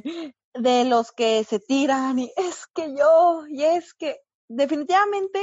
Eh, 0.00 0.32
de 0.54 0.84
los 0.84 1.12
que 1.12 1.44
se 1.44 1.60
tiran 1.60 2.18
y 2.18 2.32
es 2.36 2.66
que 2.74 2.94
yo, 2.96 3.44
y 3.48 3.64
es 3.64 3.94
que 3.94 4.20
definitivamente 4.48 5.40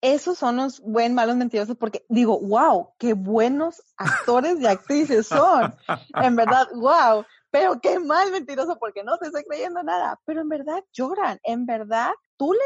esos 0.00 0.38
son 0.38 0.56
los 0.56 0.80
buen, 0.80 1.14
malos, 1.14 1.36
mentirosos, 1.36 1.76
porque 1.76 2.04
digo, 2.08 2.38
wow, 2.40 2.90
qué 2.98 3.14
buenos 3.14 3.82
actores 3.96 4.60
y 4.60 4.66
actrices 4.66 5.26
son. 5.26 5.74
En 6.14 6.36
verdad, 6.36 6.68
wow, 6.74 7.24
pero 7.50 7.80
qué 7.80 7.98
mal 7.98 8.30
mentiroso 8.30 8.78
porque 8.78 9.02
no 9.02 9.18
te 9.18 9.26
estoy 9.26 9.44
creyendo 9.44 9.82
nada. 9.82 10.20
Pero 10.24 10.42
en 10.42 10.48
verdad 10.48 10.82
lloran, 10.92 11.38
en 11.42 11.66
verdad, 11.66 12.10
tú 12.36 12.52
le, 12.52 12.60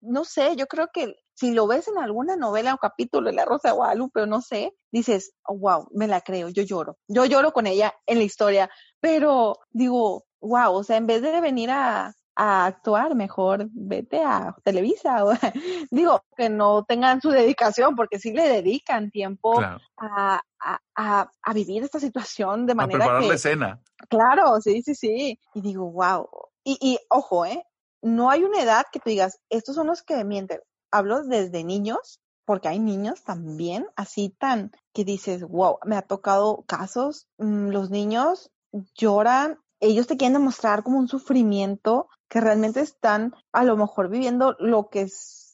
no 0.00 0.24
sé, 0.24 0.56
yo 0.56 0.66
creo 0.66 0.88
que 0.92 1.16
si 1.34 1.52
lo 1.52 1.66
ves 1.66 1.88
en 1.88 1.98
alguna 1.98 2.36
novela 2.36 2.74
o 2.74 2.78
capítulo 2.78 3.28
de 3.28 3.36
La 3.36 3.44
Rosa 3.44 3.68
de 3.68 3.74
Guadalupe 3.74 4.22
o 4.22 4.26
no 4.26 4.40
sé, 4.40 4.74
dices, 4.90 5.34
wow, 5.48 5.88
me 5.92 6.06
la 6.06 6.20
creo, 6.22 6.48
yo 6.48 6.62
lloro. 6.62 6.96
Yo 7.08 7.26
lloro 7.26 7.52
con 7.52 7.66
ella 7.66 7.94
en 8.06 8.18
la 8.18 8.24
historia, 8.24 8.70
pero 9.00 9.58
digo, 9.70 10.24
wow, 10.40 10.72
o 10.72 10.82
sea, 10.82 10.96
en 10.96 11.06
vez 11.06 11.20
de 11.22 11.40
venir 11.40 11.70
a, 11.70 12.14
a 12.36 12.66
actuar, 12.66 13.14
mejor 13.14 13.66
vete 13.72 14.22
a 14.22 14.54
Televisa. 14.62 15.24
O, 15.24 15.32
digo, 15.90 16.22
que 16.36 16.48
no 16.48 16.84
tengan 16.84 17.20
su 17.20 17.30
dedicación, 17.30 17.96
porque 17.96 18.18
sí 18.18 18.32
le 18.32 18.48
dedican 18.48 19.10
tiempo 19.10 19.60
a, 19.60 20.42
a, 20.60 21.30
a, 21.42 21.52
vivir 21.54 21.82
esta 21.82 21.98
situación 21.98 22.66
de 22.66 22.74
manera. 22.74 22.96
A 22.96 23.00
preparar 23.00 23.24
la 23.24 23.34
escena. 23.34 23.82
Claro, 24.08 24.60
sí, 24.60 24.82
sí, 24.82 24.94
sí. 24.94 25.40
Y 25.54 25.60
digo, 25.62 25.90
wow. 25.90 26.28
Y, 26.62 26.78
y 26.80 26.98
ojo, 27.08 27.46
¿eh? 27.46 27.64
No 28.02 28.30
hay 28.30 28.44
una 28.44 28.60
edad 28.60 28.84
que 28.92 29.00
tú 29.00 29.10
digas, 29.10 29.40
estos 29.48 29.74
son 29.74 29.86
los 29.86 30.02
que 30.02 30.22
mienten. 30.24 30.60
Hablo 30.90 31.24
desde 31.24 31.64
niños, 31.64 32.20
porque 32.44 32.68
hay 32.68 32.78
niños 32.78 33.24
también 33.24 33.86
así 33.96 34.28
tan 34.28 34.72
que 34.92 35.04
dices, 35.04 35.42
wow, 35.42 35.78
me 35.84 35.96
ha 35.96 36.02
tocado 36.02 36.64
casos, 36.66 37.28
mm, 37.38 37.70
los 37.70 37.90
niños 37.90 38.52
lloran 38.94 39.58
ellos 39.80 40.06
te 40.06 40.16
quieren 40.16 40.34
demostrar 40.34 40.82
como 40.82 40.98
un 40.98 41.08
sufrimiento 41.08 42.08
que 42.28 42.40
realmente 42.40 42.80
están 42.80 43.34
a 43.52 43.64
lo 43.64 43.76
mejor 43.76 44.08
viviendo 44.08 44.56
lo 44.58 44.88
que 44.88 45.08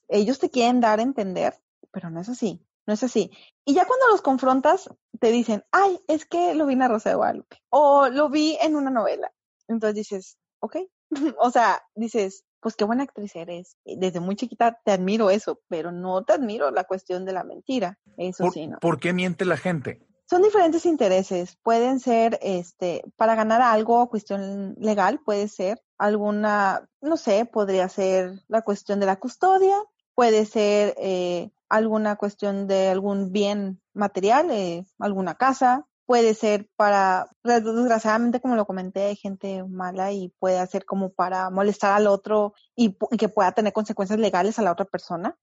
ellos 0.08 0.38
te 0.38 0.50
quieren 0.50 0.80
dar 0.80 0.98
a 0.98 1.02
entender, 1.02 1.58
pero 1.90 2.10
no 2.10 2.20
es 2.20 2.28
así. 2.28 2.64
no 2.86 2.94
es 2.94 3.02
así. 3.02 3.30
Y 3.64 3.74
ya 3.74 3.86
cuando 3.86 4.08
los 4.10 4.22
confrontas, 4.22 4.90
te 5.20 5.30
dicen, 5.30 5.64
ay, 5.70 6.00
es 6.08 6.24
que 6.24 6.54
lo 6.54 6.66
vi 6.66 6.72
en 6.72 6.80
la 6.80 6.88
Rosa 6.88 7.10
de 7.10 7.16
Guadalupe 7.16 7.58
o 7.70 8.08
lo 8.08 8.28
vi 8.28 8.58
en 8.60 8.74
una 8.74 8.90
novela. 8.90 9.32
Entonces 9.68 9.94
dices, 9.94 10.38
ok, 10.60 10.76
o 11.38 11.50
sea, 11.50 11.82
dices, 11.94 12.44
pues 12.60 12.76
qué 12.76 12.84
buena 12.84 13.04
actriz 13.04 13.34
eres. 13.36 13.76
Desde 13.84 14.20
muy 14.20 14.36
chiquita 14.36 14.80
te 14.84 14.92
admiro 14.92 15.30
eso, 15.30 15.60
pero 15.68 15.92
no 15.92 16.24
te 16.24 16.32
admiro 16.32 16.70
la 16.70 16.84
cuestión 16.84 17.24
de 17.24 17.32
la 17.32 17.44
mentira. 17.44 17.98
Eso 18.16 18.50
sí, 18.50 18.66
¿no? 18.66 18.78
¿Por 18.78 18.98
qué 19.00 19.12
miente 19.12 19.44
la 19.44 19.56
gente? 19.56 20.06
Son 20.32 20.40
diferentes 20.40 20.86
intereses. 20.86 21.58
Pueden 21.62 22.00
ser, 22.00 22.38
este, 22.40 23.02
para 23.16 23.34
ganar 23.34 23.60
algo, 23.60 24.08
cuestión 24.08 24.74
legal, 24.78 25.20
puede 25.22 25.46
ser 25.46 25.82
alguna, 25.98 26.88
no 27.02 27.18
sé, 27.18 27.44
podría 27.44 27.86
ser 27.90 28.40
la 28.48 28.62
cuestión 28.62 28.98
de 28.98 29.04
la 29.04 29.16
custodia, 29.16 29.76
puede 30.14 30.46
ser 30.46 30.94
eh, 30.96 31.50
alguna 31.68 32.16
cuestión 32.16 32.66
de 32.66 32.88
algún 32.88 33.30
bien 33.30 33.82
material, 33.92 34.50
eh, 34.50 34.86
alguna 34.98 35.34
casa, 35.34 35.86
puede 36.06 36.32
ser 36.32 36.66
para, 36.76 37.28
desgraciadamente, 37.44 38.40
como 38.40 38.56
lo 38.56 38.64
comenté, 38.64 39.02
hay 39.02 39.16
gente 39.16 39.64
mala 39.64 40.12
y 40.12 40.30
puede 40.38 40.66
ser 40.66 40.86
como 40.86 41.10
para 41.12 41.50
molestar 41.50 41.92
al 41.92 42.06
otro 42.06 42.54
y, 42.74 42.96
que 43.18 43.28
pueda 43.28 43.52
tener 43.52 43.74
consecuencias 43.74 44.18
legales 44.18 44.58
a 44.58 44.62
la 44.62 44.72
otra 44.72 44.86
persona. 44.86 45.36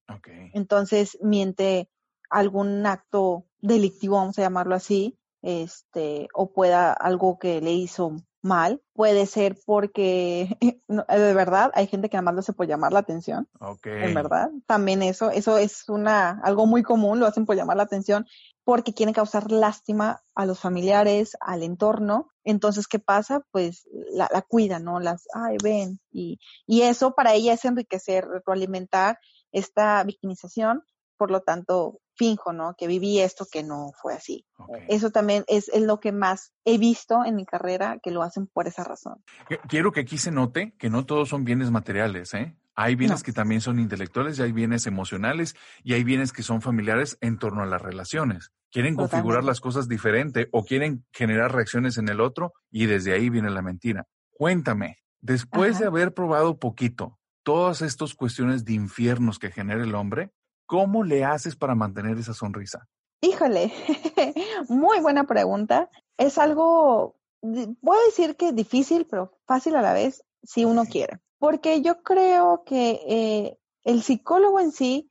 Entonces, 0.55 1.15
miente 1.21 1.91
algún 2.29 2.85
acto 2.85 3.45
delictivo, 3.59 4.17
vamos 4.17 4.37
a 4.39 4.43
llamarlo 4.43 4.75
así, 4.75 5.17
este, 5.41 6.27
o 6.33 6.51
pueda 6.51 6.93
algo 6.93 7.39
que 7.39 7.61
le 7.61 7.71
hizo 7.71 8.17
mal, 8.41 8.81
puede 8.93 9.25
ser 9.25 9.57
porque 9.65 10.57
de 10.87 11.33
verdad 11.33 11.71
hay 11.73 11.87
gente 11.87 12.09
que 12.09 12.17
además 12.17 12.35
lo 12.35 12.39
hace 12.39 12.53
por 12.53 12.67
llamar 12.67 12.93
la 12.93 12.99
atención. 12.99 13.47
En 13.83 14.13
verdad, 14.13 14.49
también 14.65 15.03
eso, 15.03 15.29
eso 15.31 15.57
es 15.57 15.89
una 15.89 16.39
algo 16.43 16.65
muy 16.65 16.83
común, 16.83 17.19
lo 17.19 17.25
hacen 17.25 17.45
por 17.45 17.55
llamar 17.55 17.77
la 17.77 17.83
atención 17.83 18.25
porque 18.63 18.93
quieren 18.93 19.15
causar 19.15 19.51
lástima 19.51 20.21
a 20.35 20.45
los 20.45 20.59
familiares, 20.59 21.35
al 21.39 21.63
entorno. 21.63 22.29
Entonces, 22.43 22.87
¿qué 22.87 22.99
pasa? 22.99 23.43
Pues 23.49 23.87
la, 24.11 24.29
la 24.31 24.43
cuidan, 24.43 24.83
¿no? 24.83 24.99
Las, 24.99 25.27
ay, 25.33 25.57
ven. 25.63 25.99
Y, 26.11 26.39
y 26.67 26.83
eso 26.83 27.15
para 27.15 27.33
ella 27.33 27.53
es 27.53 27.65
enriquecer, 27.65 28.27
retroalimentar 28.27 29.17
esta 29.51 30.03
victimización. 30.03 30.83
Por 31.19 31.31
lo 31.31 31.41
tanto, 31.41 31.99
finjo, 32.15 32.53
¿no? 32.53 32.75
Que 32.77 32.87
viví 32.87 33.19
esto 33.19 33.45
que 33.51 33.61
no 33.61 33.91
fue 34.01 34.13
así. 34.13 34.45
Eso 34.87 35.11
también 35.11 35.43
es, 35.47 35.67
es, 35.67 35.81
lo 35.81 35.99
que 35.99 36.13
más 36.13 36.53
he 36.63 36.77
visto 36.77 37.25
en 37.25 37.35
mi 37.35 37.45
carrera, 37.45 37.99
que 38.01 38.09
lo 38.09 38.23
hacen 38.23 38.47
por 38.47 38.67
esa 38.67 38.85
razón. 38.85 39.21
Quiero 39.67 39.91
que 39.91 39.99
aquí 39.99 40.17
se 40.17 40.31
note 40.31 40.73
que 40.79 40.89
no 40.89 41.05
todos 41.05 41.27
son 41.27 41.43
bienes 41.43 41.71
materiales, 41.71 42.33
¿eh? 42.33 42.55
Hay 42.73 42.95
bienes 42.95 43.23
que 43.23 43.33
también 43.33 43.59
son 43.59 43.79
intelectuales 43.79 44.39
y 44.39 44.43
hay 44.43 44.53
bienes 44.53 44.87
emocionales 44.87 45.57
y 45.83 45.95
hay 45.95 46.05
bienes 46.05 46.31
que 46.31 46.43
son 46.43 46.61
familiares 46.61 47.17
en 47.19 47.37
torno 47.37 47.61
a 47.61 47.65
las 47.65 47.81
relaciones. 47.81 48.53
Quieren 48.71 48.95
configurar 48.95 49.43
las 49.43 49.59
cosas 49.59 49.89
diferente 49.89 50.47
o 50.53 50.63
quieren 50.63 51.05
generar 51.11 51.53
reacciones 51.53 51.97
en 51.97 52.07
el 52.07 52.21
otro 52.21 52.53
y 52.71 52.85
desde 52.85 53.11
ahí 53.11 53.29
viene 53.29 53.49
la 53.49 53.61
mentira. 53.61 54.07
Cuéntame, 54.29 54.99
después 55.19 55.77
de 55.77 55.87
haber 55.87 56.13
probado 56.13 56.57
poquito 56.57 57.19
todas 57.43 57.81
estas 57.81 58.13
cuestiones 58.13 58.63
de 58.63 58.73
infiernos 58.73 59.39
que 59.39 59.51
genera 59.51 59.83
el 59.83 59.95
hombre, 59.95 60.31
¿Cómo 60.69 61.03
le 61.03 61.25
haces 61.25 61.55
para 61.55 61.73
mantener 61.73 62.19
esa 62.19 62.35
sonrisa? 62.35 62.87
Híjole, 63.21 63.73
muy 64.69 64.99
buena 64.99 65.23
pregunta. 65.23 65.89
Es 66.15 66.37
algo, 66.37 67.15
puedo 67.41 68.05
decir 68.05 68.35
que 68.35 68.51
difícil, 68.51 69.07
pero 69.09 69.35
fácil 69.47 69.75
a 69.75 69.81
la 69.81 69.93
vez, 69.93 70.23
si 70.43 70.65
uno 70.65 70.85
quiere. 70.85 71.21
Porque 71.39 71.81
yo 71.81 72.03
creo 72.03 72.61
que 72.67 73.01
eh, 73.07 73.57
el 73.83 74.03
psicólogo 74.03 74.59
en 74.59 74.71
sí 74.71 75.09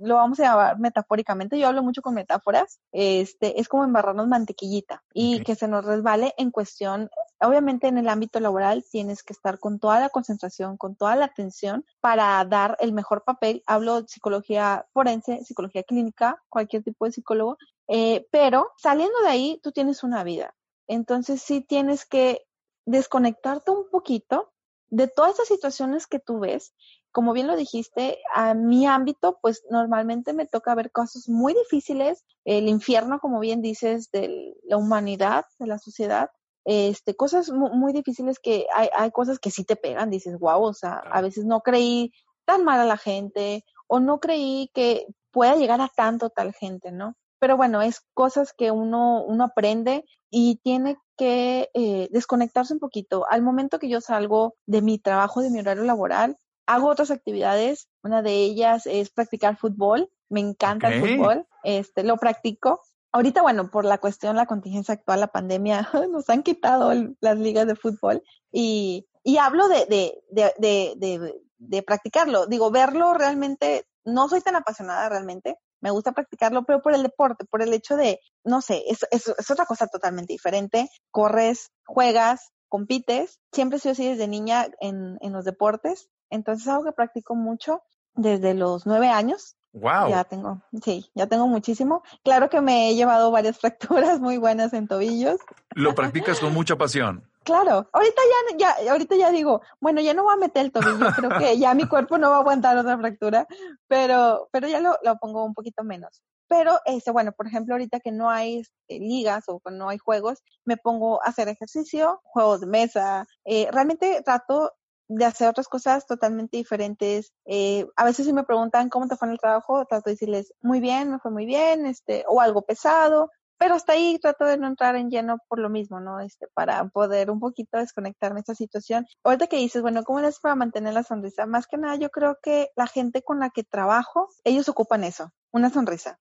lo 0.00 0.14
vamos 0.14 0.38
a 0.38 0.44
llamar 0.44 0.78
metafóricamente, 0.78 1.58
yo 1.58 1.66
hablo 1.66 1.82
mucho 1.82 2.02
con 2.02 2.14
metáforas, 2.14 2.78
este, 2.92 3.60
es 3.60 3.68
como 3.68 3.82
embarrarnos 3.82 4.28
mantequillita 4.28 5.02
y 5.12 5.42
que 5.42 5.56
se 5.56 5.66
nos 5.66 5.84
resbale 5.84 6.34
en 6.36 6.52
cuestión, 6.52 7.10
obviamente 7.40 7.88
en 7.88 7.98
el 7.98 8.08
ámbito 8.08 8.40
laboral 8.40 8.84
tienes 8.90 9.22
que 9.22 9.32
estar 9.32 9.58
con 9.58 9.78
toda 9.78 10.00
la 10.00 10.08
concentración, 10.08 10.76
con 10.76 10.96
toda 10.96 11.16
la 11.16 11.26
atención 11.26 11.84
para 12.00 12.44
dar 12.44 12.76
el 12.80 12.92
mejor 12.92 13.24
papel. 13.24 13.62
Hablo 13.66 14.02
de 14.02 14.08
psicología 14.08 14.86
forense, 14.92 15.44
psicología 15.44 15.82
clínica, 15.82 16.42
cualquier 16.48 16.82
tipo 16.82 17.04
de 17.04 17.12
psicólogo, 17.12 17.58
eh, 17.88 18.26
pero 18.30 18.70
saliendo 18.76 19.18
de 19.22 19.28
ahí 19.28 19.60
tú 19.62 19.72
tienes 19.72 20.02
una 20.02 20.24
vida. 20.24 20.54
Entonces 20.86 21.42
sí 21.42 21.60
tienes 21.60 22.04
que 22.04 22.46
desconectarte 22.86 23.70
un 23.70 23.88
poquito 23.90 24.52
de 24.88 25.06
todas 25.06 25.34
esas 25.34 25.48
situaciones 25.48 26.06
que 26.06 26.18
tú 26.18 26.40
ves 26.40 26.74
como 27.12 27.32
bien 27.32 27.46
lo 27.46 27.56
dijiste, 27.56 28.18
a 28.32 28.54
mi 28.54 28.86
ámbito, 28.86 29.38
pues 29.42 29.64
normalmente 29.70 30.32
me 30.32 30.46
toca 30.46 30.74
ver 30.74 30.92
cosas 30.92 31.28
muy 31.28 31.54
difíciles, 31.54 32.24
el 32.44 32.68
infierno, 32.68 33.18
como 33.20 33.40
bien 33.40 33.62
dices, 33.62 34.10
de 34.10 34.54
la 34.64 34.76
humanidad, 34.76 35.44
de 35.58 35.66
la 35.66 35.78
sociedad, 35.78 36.30
este, 36.72 37.16
cosas 37.16 37.50
muy, 37.50 37.92
difíciles 37.92 38.38
que 38.38 38.66
hay, 38.72 38.88
hay, 38.96 39.10
cosas 39.10 39.40
que 39.40 39.50
sí 39.50 39.64
te 39.64 39.74
pegan, 39.74 40.08
dices, 40.08 40.38
wow, 40.38 40.62
o 40.62 40.72
sea, 40.72 41.02
a 41.10 41.20
veces 41.20 41.44
no 41.44 41.62
creí 41.62 42.12
tan 42.44 42.62
mal 42.62 42.78
a 42.78 42.84
la 42.84 42.96
gente 42.96 43.64
o 43.88 43.98
no 43.98 44.20
creí 44.20 44.70
que 44.72 45.08
pueda 45.32 45.56
llegar 45.56 45.80
a 45.80 45.88
tanto 45.88 46.30
tal 46.30 46.54
gente, 46.54 46.92
¿no? 46.92 47.16
Pero 47.40 47.56
bueno, 47.56 47.82
es 47.82 48.02
cosas 48.14 48.52
que 48.52 48.70
uno, 48.70 49.24
uno 49.24 49.44
aprende 49.44 50.04
y 50.30 50.60
tiene 50.62 50.96
que 51.16 51.70
eh, 51.74 52.08
desconectarse 52.12 52.72
un 52.72 52.78
poquito. 52.78 53.26
Al 53.28 53.42
momento 53.42 53.80
que 53.80 53.88
yo 53.88 54.00
salgo 54.00 54.54
de 54.66 54.80
mi 54.80 55.00
trabajo, 55.00 55.40
de 55.40 55.50
mi 55.50 55.58
horario 55.58 55.82
laboral, 55.82 56.36
hago 56.66 56.88
otras 56.88 57.10
actividades. 57.10 57.88
Una 58.04 58.22
de 58.22 58.44
ellas 58.44 58.86
es 58.86 59.10
practicar 59.10 59.56
fútbol. 59.56 60.08
Me 60.28 60.38
encanta 60.38 60.86
el 60.86 61.00
fútbol. 61.00 61.48
Este, 61.64 62.04
lo 62.04 62.16
practico. 62.16 62.80
Ahorita, 63.12 63.42
bueno, 63.42 63.70
por 63.70 63.84
la 63.84 63.98
cuestión, 63.98 64.36
la 64.36 64.46
contingencia 64.46 64.94
actual, 64.94 65.20
la 65.20 65.32
pandemia, 65.32 65.88
nos 66.10 66.28
han 66.30 66.42
quitado 66.42 66.92
las 67.20 67.38
ligas 67.38 67.66
de 67.66 67.74
fútbol 67.74 68.22
y, 68.52 69.08
y 69.24 69.38
hablo 69.38 69.68
de, 69.68 69.86
de, 69.86 70.54
de, 70.58 71.34
de, 71.58 71.82
practicarlo. 71.82 72.46
Digo, 72.46 72.70
verlo 72.70 73.14
realmente, 73.14 73.86
no 74.04 74.28
soy 74.28 74.40
tan 74.40 74.56
apasionada 74.56 75.08
realmente, 75.08 75.56
me 75.80 75.90
gusta 75.90 76.12
practicarlo, 76.12 76.64
pero 76.64 76.82
por 76.82 76.94
el 76.94 77.02
deporte, 77.02 77.44
por 77.46 77.62
el 77.62 77.72
hecho 77.72 77.96
de, 77.96 78.20
no 78.44 78.60
sé, 78.60 78.84
es, 78.86 79.06
es, 79.10 79.28
es, 79.28 79.50
otra 79.50 79.66
cosa 79.66 79.86
totalmente 79.86 80.32
diferente. 80.32 80.88
Corres, 81.10 81.70
juegas, 81.86 82.52
compites. 82.68 83.40
Siempre 83.52 83.78
he 83.78 83.80
sido 83.80 83.92
así 83.92 84.06
desde 84.06 84.28
niña 84.28 84.68
en, 84.80 85.16
en 85.20 85.32
los 85.32 85.44
deportes. 85.44 86.08
Entonces 86.28 86.68
algo 86.68 86.84
que 86.84 86.92
practico 86.92 87.34
mucho 87.34 87.82
desde 88.14 88.54
los 88.54 88.86
nueve 88.86 89.08
años. 89.08 89.56
Wow. 89.72 90.10
Ya 90.10 90.24
tengo, 90.24 90.60
sí, 90.82 91.10
ya 91.14 91.26
tengo 91.26 91.46
muchísimo. 91.46 92.02
Claro 92.24 92.50
que 92.50 92.60
me 92.60 92.90
he 92.90 92.94
llevado 92.96 93.30
varias 93.30 93.58
fracturas 93.60 94.20
muy 94.20 94.36
buenas 94.38 94.72
en 94.72 94.88
tobillos. 94.88 95.38
Lo 95.74 95.94
practicas 95.94 96.40
con 96.40 96.52
mucha 96.52 96.76
pasión. 96.76 97.24
Claro, 97.42 97.88
ahorita 97.92 98.22
ya, 98.58 98.74
ya, 98.84 98.92
ahorita 98.92 99.16
ya 99.16 99.30
digo, 99.30 99.62
bueno, 99.80 100.00
ya 100.02 100.12
no 100.12 100.24
voy 100.24 100.34
a 100.34 100.36
meter 100.36 100.66
el 100.66 100.72
tobillo, 100.72 101.10
creo 101.16 101.38
que 101.38 101.58
ya 101.58 101.72
mi 101.74 101.88
cuerpo 101.88 102.18
no 102.18 102.28
va 102.28 102.36
a 102.36 102.40
aguantar 102.40 102.76
otra 102.76 102.98
fractura, 102.98 103.46
pero, 103.88 104.48
pero 104.52 104.68
ya 104.68 104.78
lo, 104.78 104.96
lo 105.02 105.16
pongo 105.16 105.44
un 105.44 105.54
poquito 105.54 105.82
menos. 105.82 106.22
Pero, 106.50 106.80
este, 106.84 107.12
bueno, 107.12 107.30
por 107.30 107.46
ejemplo, 107.46 107.74
ahorita 107.74 108.00
que 108.00 108.10
no 108.10 108.28
hay 108.28 108.58
este, 108.58 108.98
ligas 108.98 109.44
o 109.46 109.62
no 109.70 109.88
hay 109.88 109.98
juegos, 109.98 110.42
me 110.64 110.76
pongo 110.76 111.22
a 111.22 111.28
hacer 111.28 111.46
ejercicio, 111.46 112.20
juegos 112.24 112.60
de 112.60 112.66
mesa. 112.66 113.26
Eh, 113.44 113.68
realmente 113.70 114.20
trato 114.24 114.72
de 115.10 115.24
hacer 115.24 115.48
otras 115.48 115.66
cosas 115.66 116.06
totalmente 116.06 116.56
diferentes. 116.56 117.32
Eh, 117.44 117.84
a 117.96 118.04
veces 118.04 118.26
si 118.26 118.32
me 118.32 118.44
preguntan 118.44 118.88
cómo 118.88 119.08
te 119.08 119.16
fue 119.16 119.26
en 119.26 119.32
el 119.32 119.40
trabajo, 119.40 119.84
trato 119.86 120.08
de 120.08 120.12
decirles 120.12 120.54
muy 120.62 120.80
bien, 120.80 121.10
me 121.10 121.18
fue 121.18 121.32
muy 121.32 121.46
bien, 121.46 121.84
este, 121.84 122.24
o 122.28 122.40
algo 122.40 122.62
pesado, 122.62 123.30
pero 123.58 123.74
hasta 123.74 123.92
ahí 123.92 124.18
trato 124.20 124.44
de 124.44 124.56
no 124.56 124.68
entrar 124.68 124.94
en 124.94 125.10
lleno 125.10 125.38
por 125.48 125.58
lo 125.58 125.68
mismo, 125.68 125.98
¿no? 125.98 126.20
Este, 126.20 126.46
para 126.54 126.88
poder 126.88 127.28
un 127.30 127.40
poquito 127.40 127.76
desconectarme 127.76 128.36
de 128.36 128.40
esta 128.42 128.54
situación. 128.54 129.04
Ahorita 129.24 129.48
que 129.48 129.56
dices, 129.56 129.82
bueno, 129.82 130.04
¿cómo 130.04 130.20
es 130.20 130.38
para 130.38 130.54
mantener 130.54 130.94
la 130.94 131.02
sonrisa? 131.02 131.44
Más 131.44 131.66
que 131.66 131.76
nada, 131.76 131.96
yo 131.96 132.10
creo 132.10 132.38
que 132.40 132.70
la 132.76 132.86
gente 132.86 133.22
con 133.22 133.40
la 133.40 133.50
que 133.50 133.64
trabajo, 133.64 134.28
ellos 134.44 134.68
ocupan 134.68 135.02
eso, 135.02 135.32
una 135.50 135.70
sonrisa. 135.70 136.20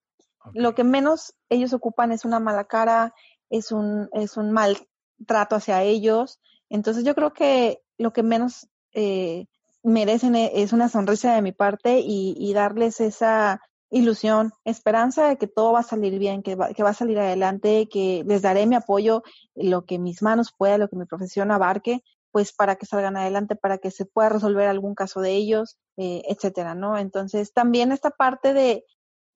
Lo 0.54 0.74
que 0.74 0.84
menos 0.84 1.36
ellos 1.50 1.74
ocupan 1.74 2.12
es 2.12 2.26
una 2.26 2.40
mala 2.40 2.64
cara, 2.64 3.14
es 3.52 3.72
un, 3.72 4.10
es 4.14 4.36
un 4.36 4.52
mal 4.52 4.78
trato 5.28 5.56
hacia 5.56 5.84
ellos. 5.84 6.40
Entonces 6.70 7.04
yo 7.04 7.14
creo 7.14 7.34
que 7.34 7.84
lo 8.00 8.14
que 8.14 8.24
menos 8.24 8.68
eh, 8.94 9.46
merecen 9.84 10.36
e, 10.36 10.52
es 10.62 10.74
una 10.74 10.90
sonrisa 10.90 11.34
de 11.36 11.42
mi 11.42 11.52
parte 11.52 12.00
y, 12.04 12.54
darles 12.54 13.00
esa 13.00 13.62
ilusión, 13.92 14.54
esperanza 14.66 15.28
de 15.28 15.38
que 15.38 15.48
todo 15.48 15.74
va 15.74 15.80
a 15.80 15.84
salir 15.84 16.20
bien, 16.20 16.44
que 16.44 16.56
va, 16.56 16.74
que 16.74 16.84
va 16.84 16.90
a 16.92 16.94
salir 16.94 17.18
adelante, 17.20 17.88
que 17.90 18.24
les 18.28 18.42
daré 18.42 18.68
mi 18.68 18.76
apoyo, 18.76 19.24
lo 19.56 19.86
que 19.86 19.98
mis 19.98 20.22
manos 20.22 20.54
pueda, 20.56 20.78
lo 20.78 20.90
que 20.90 20.96
mi 20.96 21.06
profesión 21.06 21.52
abarque, 21.52 22.04
pues 22.32 22.54
para 22.54 22.76
que 22.76 22.86
salgan 22.86 23.18
adelante, 23.18 23.56
para 23.56 23.80
que 23.80 23.92
se 23.92 24.06
pueda 24.06 24.30
resolver 24.30 24.68
algún 24.68 24.94
caso 24.94 25.22
de 25.22 25.32
ellos, 25.32 25.78
eh, 25.98 26.22
etcétera, 26.28 26.76
¿no? 26.76 26.98
Entonces, 26.98 27.54
también 27.54 27.92
esta 27.92 28.12
parte 28.12 28.54
de, 28.54 28.86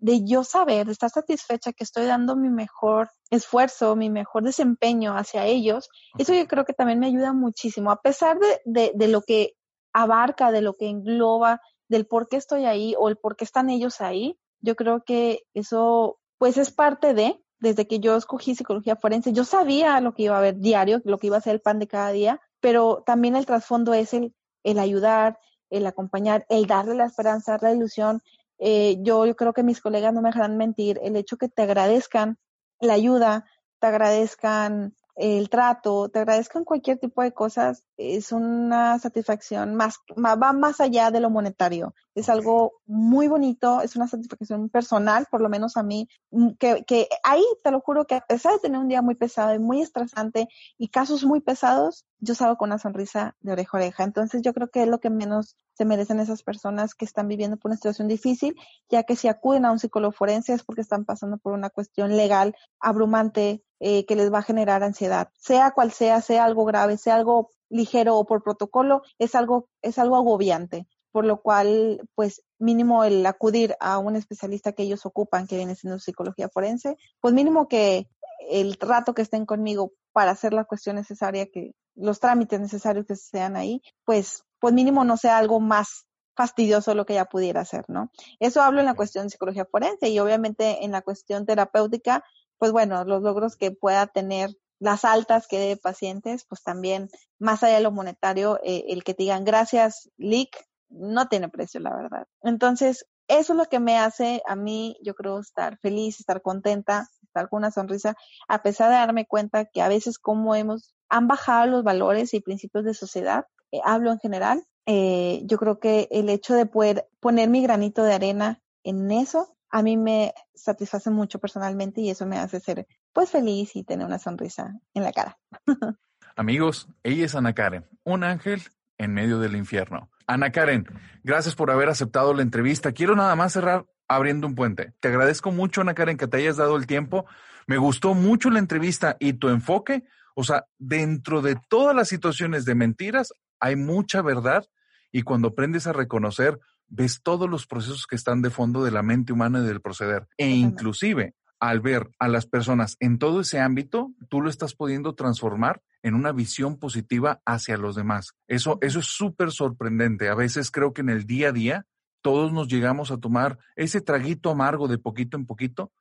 de 0.03 0.25
yo 0.25 0.43
saber, 0.43 0.85
de 0.85 0.91
estar 0.91 1.09
satisfecha 1.09 1.71
que 1.71 1.85
estoy 1.85 2.05
dando 2.05 2.35
mi 2.35 2.49
mejor 2.49 3.09
esfuerzo, 3.29 3.95
mi 3.95 4.09
mejor 4.09 4.43
desempeño 4.43 5.15
hacia 5.15 5.45
ellos, 5.45 5.89
eso 6.17 6.33
yo 6.33 6.45
creo 6.45 6.65
que 6.65 6.73
también 6.73 6.99
me 6.99 7.07
ayuda 7.07 7.31
muchísimo, 7.31 7.89
a 7.89 8.01
pesar 8.01 8.37
de, 8.65 8.91
de, 8.93 9.07
lo 9.07 9.21
que 9.21 9.53
abarca, 9.93 10.51
de 10.51 10.61
lo 10.61 10.73
que 10.73 10.89
engloba, 10.89 11.61
del 11.87 12.05
por 12.05 12.27
qué 12.27 12.35
estoy 12.35 12.65
ahí 12.65 12.95
o 12.99 13.07
el 13.07 13.15
por 13.15 13.37
qué 13.37 13.45
están 13.45 13.69
ellos 13.69 14.01
ahí, 14.01 14.37
Yo 14.59 14.75
creo 14.75 15.05
que 15.05 15.43
eso, 15.53 16.19
pues 16.37 16.57
es 16.57 16.69
parte 16.71 17.13
de, 17.13 17.41
desde 17.59 17.87
que 17.87 18.01
yo 18.01 18.17
escogí 18.17 18.55
psicología 18.55 18.97
forense, 18.97 19.31
yo 19.31 19.45
sabía 19.45 20.01
lo 20.01 20.13
que 20.13 20.23
iba 20.23 20.35
a 20.35 20.39
haber 20.39 20.57
diario, 20.57 21.01
lo 21.05 21.17
que 21.17 21.27
iba 21.27 21.37
a 21.37 21.41
ser 21.41 21.53
el 21.53 21.61
pan 21.61 21.79
de 21.79 21.87
cada 21.87 22.11
día, 22.11 22.41
pero 22.59 23.03
también 23.05 23.37
el 23.37 23.45
trasfondo 23.45 23.93
es 23.93 24.13
el, 24.13 24.33
el 24.63 24.79
ayudar, 24.79 25.39
el 25.69 25.87
acompañar, 25.87 26.45
el 26.49 26.67
darle 26.67 26.95
la 26.95 27.05
esperanza, 27.05 27.57
la 27.61 27.71
ilusión. 27.71 28.21
Eh, 28.65 28.95
yo, 29.01 29.25
yo 29.25 29.35
creo 29.35 29.51
que 29.51 29.61
mis 29.61 29.81
colegas 29.81 30.13
no 30.13 30.21
me 30.21 30.29
dejarán 30.29 30.55
mentir, 30.55 30.97
el 31.03 31.17
hecho 31.17 31.35
que 31.35 31.49
te 31.49 31.63
agradezcan 31.63 32.37
la 32.79 32.93
ayuda, 32.93 33.43
te 33.79 33.87
agradezcan 33.87 34.95
el 35.15 35.49
trato, 35.49 36.07
te 36.07 36.19
agradezcan 36.19 36.63
cualquier 36.63 36.97
tipo 36.97 37.21
de 37.21 37.33
cosas, 37.33 37.83
es 37.97 38.31
una 38.31 38.97
satisfacción 38.99 39.75
más, 39.75 39.97
va 40.17 40.53
más 40.53 40.79
allá 40.79 41.11
de 41.11 41.19
lo 41.19 41.29
monetario. 41.29 41.93
Es 42.15 42.29
algo 42.29 42.73
muy 42.85 43.27
bonito, 43.27 43.81
es 43.81 43.95
una 43.95 44.07
satisfacción 44.07 44.69
personal, 44.69 45.27
por 45.31 45.41
lo 45.41 45.49
menos 45.49 45.77
a 45.77 45.83
mí, 45.83 46.07
mm, 46.31 46.51
que, 46.59 46.83
que 46.85 47.07
ahí 47.23 47.43
te 47.63 47.71
lo 47.71 47.81
juro 47.81 48.05
que 48.05 48.15
a 48.15 48.21
pesar 48.21 48.53
de 48.53 48.59
tener 48.59 48.79
un 48.79 48.87
día 48.87 49.01
muy 49.01 49.15
pesado 49.15 49.53
y 49.55 49.59
muy 49.59 49.81
estresante 49.81 50.47
y 50.77 50.89
casos 50.89 51.23
muy 51.25 51.41
pesados, 51.41 52.05
yo 52.19 52.35
salgo 52.35 52.57
con 52.57 52.69
una 52.69 52.79
sonrisa 52.79 53.35
de 53.41 53.51
oreja 53.51 53.77
a 53.77 53.81
oreja. 53.81 54.03
Entonces 54.03 54.41
yo 54.41 54.53
creo 54.53 54.69
que 54.69 54.83
es 54.83 54.87
lo 54.87 54.99
que 54.99 55.09
menos 55.09 55.57
se 55.73 55.85
merecen 55.85 56.19
esas 56.19 56.43
personas 56.43 56.95
que 56.95 57.05
están 57.05 57.27
viviendo 57.27 57.57
por 57.57 57.69
una 57.69 57.77
situación 57.77 58.07
difícil, 58.07 58.55
ya 58.89 59.03
que 59.03 59.15
si 59.15 59.27
acuden 59.27 59.65
a 59.65 59.71
un 59.71 59.79
psicólogo 59.79 60.11
forense 60.11 60.53
es 60.53 60.63
porque 60.63 60.81
están 60.81 61.05
pasando 61.05 61.37
por 61.37 61.53
una 61.53 61.69
cuestión 61.69 62.15
legal 62.15 62.55
abrumante 62.79 63.63
eh, 63.79 64.05
que 64.05 64.15
les 64.15 64.31
va 64.31 64.39
a 64.39 64.43
generar 64.43 64.83
ansiedad. 64.83 65.29
Sea 65.37 65.71
cual 65.71 65.91
sea, 65.91 66.21
sea 66.21 66.45
algo 66.45 66.63
grave, 66.65 66.97
sea 66.97 67.15
algo 67.15 67.49
ligero 67.69 68.17
o 68.17 68.25
por 68.25 68.43
protocolo, 68.43 69.01
es 69.17 69.35
algo, 69.35 69.67
es 69.81 69.97
algo 69.97 70.15
agobiante. 70.15 70.87
Por 71.13 71.23
lo 71.23 71.41
cual, 71.41 72.01
pues 72.15 72.43
mínimo 72.59 73.05
el 73.05 73.25
acudir 73.25 73.77
a 73.79 73.99
un 73.99 74.17
especialista 74.17 74.73
que 74.73 74.83
ellos 74.83 75.05
ocupan, 75.05 75.47
que 75.47 75.55
viene 75.55 75.75
siendo 75.75 75.99
psicología 75.99 76.49
forense, 76.49 76.97
pues 77.21 77.33
mínimo 77.33 77.69
que 77.69 78.09
el 78.49 78.75
rato 78.79 79.13
que 79.13 79.21
estén 79.21 79.45
conmigo 79.45 79.93
para 80.11 80.31
hacer 80.31 80.53
la 80.53 80.65
cuestión 80.65 80.97
necesaria, 80.97 81.45
que 81.45 81.71
los 81.95 82.19
trámites 82.19 82.59
necesarios 82.59 83.05
que 83.05 83.15
sean 83.15 83.55
ahí, 83.55 83.81
pues, 84.03 84.43
pues 84.59 84.73
mínimo 84.73 85.05
no 85.05 85.15
sea 85.15 85.37
algo 85.37 85.61
más 85.61 86.05
fastidioso 86.35 86.95
lo 86.95 87.05
que 87.05 87.13
ya 87.13 87.25
pudiera 87.25 87.61
hacer, 87.61 87.85
¿no? 87.87 88.09
Eso 88.39 88.61
hablo 88.61 88.79
en 88.79 88.87
la 88.87 88.95
cuestión 88.95 89.25
de 89.25 89.29
psicología 89.29 89.65
forense 89.65 90.09
y 90.09 90.19
obviamente 90.19 90.83
en 90.83 90.91
la 90.91 91.01
cuestión 91.01 91.45
terapéutica, 91.45 92.23
pues 92.57 92.71
bueno, 92.71 93.03
los 93.05 93.21
logros 93.21 93.55
que 93.55 93.71
pueda 93.71 94.07
tener 94.07 94.49
las 94.79 95.05
altas 95.05 95.47
que 95.47 95.59
de 95.59 95.77
pacientes, 95.77 96.45
pues 96.49 96.63
también, 96.63 97.09
más 97.39 97.63
allá 97.63 97.75
de 97.75 97.83
lo 97.83 97.91
monetario, 97.91 98.59
eh, 98.63 98.85
el 98.89 99.03
que 99.03 99.13
te 99.13 99.23
digan 99.23 99.45
gracias, 99.45 100.09
Lick, 100.17 100.57
no 100.93 101.27
tiene 101.27 101.49
precio, 101.49 101.79
la 101.79 101.95
verdad. 101.95 102.27
Entonces, 102.41 103.05
eso 103.27 103.53
es 103.53 103.57
lo 103.57 103.65
que 103.65 103.79
me 103.79 103.97
hace 103.97 104.41
a 104.45 104.55
mí, 104.55 104.97
yo 105.01 105.15
creo, 105.15 105.39
estar 105.39 105.77
feliz, 105.79 106.19
estar 106.19 106.41
contenta, 106.41 107.09
estar 107.23 107.49
con 107.49 107.59
una 107.59 107.71
sonrisa, 107.71 108.15
a 108.47 108.61
pesar 108.61 108.89
de 108.89 108.95
darme 108.95 109.25
cuenta 109.25 109.65
que 109.65 109.81
a 109.81 109.87
veces 109.87 110.19
como 110.19 110.55
hemos, 110.55 110.93
han 111.09 111.27
bajado 111.27 111.67
los 111.67 111.83
valores 111.83 112.33
y 112.33 112.41
principios 112.41 112.85
de 112.85 112.93
sociedad, 112.93 113.45
eh, 113.71 113.79
hablo 113.83 114.11
en 114.11 114.19
general, 114.19 114.63
eh, 114.85 115.41
yo 115.45 115.57
creo 115.57 115.79
que 115.79 116.07
el 116.11 116.29
hecho 116.29 116.53
de 116.53 116.65
poder 116.65 117.07
poner 117.19 117.49
mi 117.49 117.61
granito 117.63 118.03
de 118.03 118.13
arena 118.13 118.61
en 118.83 119.11
eso, 119.11 119.55
a 119.69 119.81
mí 119.81 119.97
me 119.97 120.33
satisface 120.53 121.09
mucho 121.09 121.39
personalmente 121.39 122.01
y 122.01 122.09
eso 122.09 122.25
me 122.25 122.37
hace 122.37 122.59
ser 122.59 122.85
pues 123.13 123.31
feliz 123.31 123.75
y 123.75 123.83
tener 123.83 124.05
una 124.05 124.19
sonrisa 124.19 124.79
en 124.93 125.03
la 125.03 125.11
cara. 125.13 125.39
Amigos, 126.35 126.89
ella 127.03 127.25
es 127.25 127.35
Ana 127.35 127.53
Karen, 127.53 127.85
un 128.03 128.23
ángel 128.23 128.61
en 128.97 129.13
medio 129.13 129.39
del 129.39 129.55
infierno. 129.55 130.09
Ana 130.27 130.51
Karen, 130.51 130.85
gracias 131.23 131.55
por 131.55 131.71
haber 131.71 131.89
aceptado 131.89 132.33
la 132.33 132.41
entrevista. 132.41 132.91
Quiero 132.91 133.15
nada 133.15 133.35
más 133.35 133.53
cerrar 133.53 133.85
abriendo 134.07 134.47
un 134.47 134.55
puente. 134.55 134.93
Te 134.99 135.09
agradezco 135.09 135.51
mucho, 135.51 135.81
Ana 135.81 135.93
Karen, 135.93 136.17
que 136.17 136.27
te 136.27 136.37
hayas 136.37 136.57
dado 136.57 136.75
el 136.77 136.87
tiempo. 136.87 137.25
Me 137.67 137.77
gustó 137.77 138.13
mucho 138.13 138.49
la 138.49 138.59
entrevista 138.59 139.17
y 139.19 139.33
tu 139.33 139.49
enfoque. 139.49 140.03
O 140.35 140.43
sea, 140.43 140.65
dentro 140.77 141.41
de 141.41 141.57
todas 141.69 141.95
las 141.95 142.07
situaciones 142.07 142.65
de 142.65 142.75
mentiras 142.75 143.33
hay 143.59 143.75
mucha 143.75 144.21
verdad 144.21 144.65
y 145.11 145.21
cuando 145.21 145.49
aprendes 145.49 145.87
a 145.87 145.93
reconocer, 145.93 146.59
ves 146.87 147.21
todos 147.21 147.49
los 147.49 147.67
procesos 147.67 148.07
que 148.07 148.15
están 148.15 148.41
de 148.41 148.49
fondo 148.49 148.83
de 148.83 148.91
la 148.91 149.03
mente 149.03 149.33
humana 149.33 149.59
y 149.59 149.67
del 149.67 149.81
proceder. 149.81 150.27
E 150.37 150.49
inclusive 150.49 151.35
al 151.63 151.79
ver 151.79 152.11
a 152.19 152.27
las 152.27 152.45
personas 152.45 152.97
en 152.99 153.17
todo 153.17 153.39
ese 153.39 153.61
ámbito, 153.61 154.11
tú 154.27 154.41
lo 154.41 154.49
estás 154.49 154.75
pudiendo 154.75 155.15
transformar 155.15 155.81
en 156.01 156.13
una 156.13 156.33
visión 156.33 156.77
positiva 156.77 157.41
hacia 157.45 157.77
los 157.77 157.95
demás. 157.95 158.33
Eso, 158.49 158.77
eso 158.81 158.99
es 158.99 159.05
súper 159.05 159.51
sorprendente. 159.51 160.27
A 160.27 160.35
veces 160.35 160.71
creo 160.71 160.91
que 160.91 160.99
en 160.99 161.09
el 161.09 161.25
día 161.25 161.49
a 161.49 161.51
día 161.53 161.85
todos 162.21 162.51
nos 162.51 162.67
llegamos 162.67 163.11
a 163.11 163.17
tomar 163.17 163.59
ese 163.77 164.01
traguito 164.01 164.49
amargo 164.49 164.89
de 164.89 164.97
poquito 164.97 165.37
en 165.37 165.45
poquito. 165.45 165.93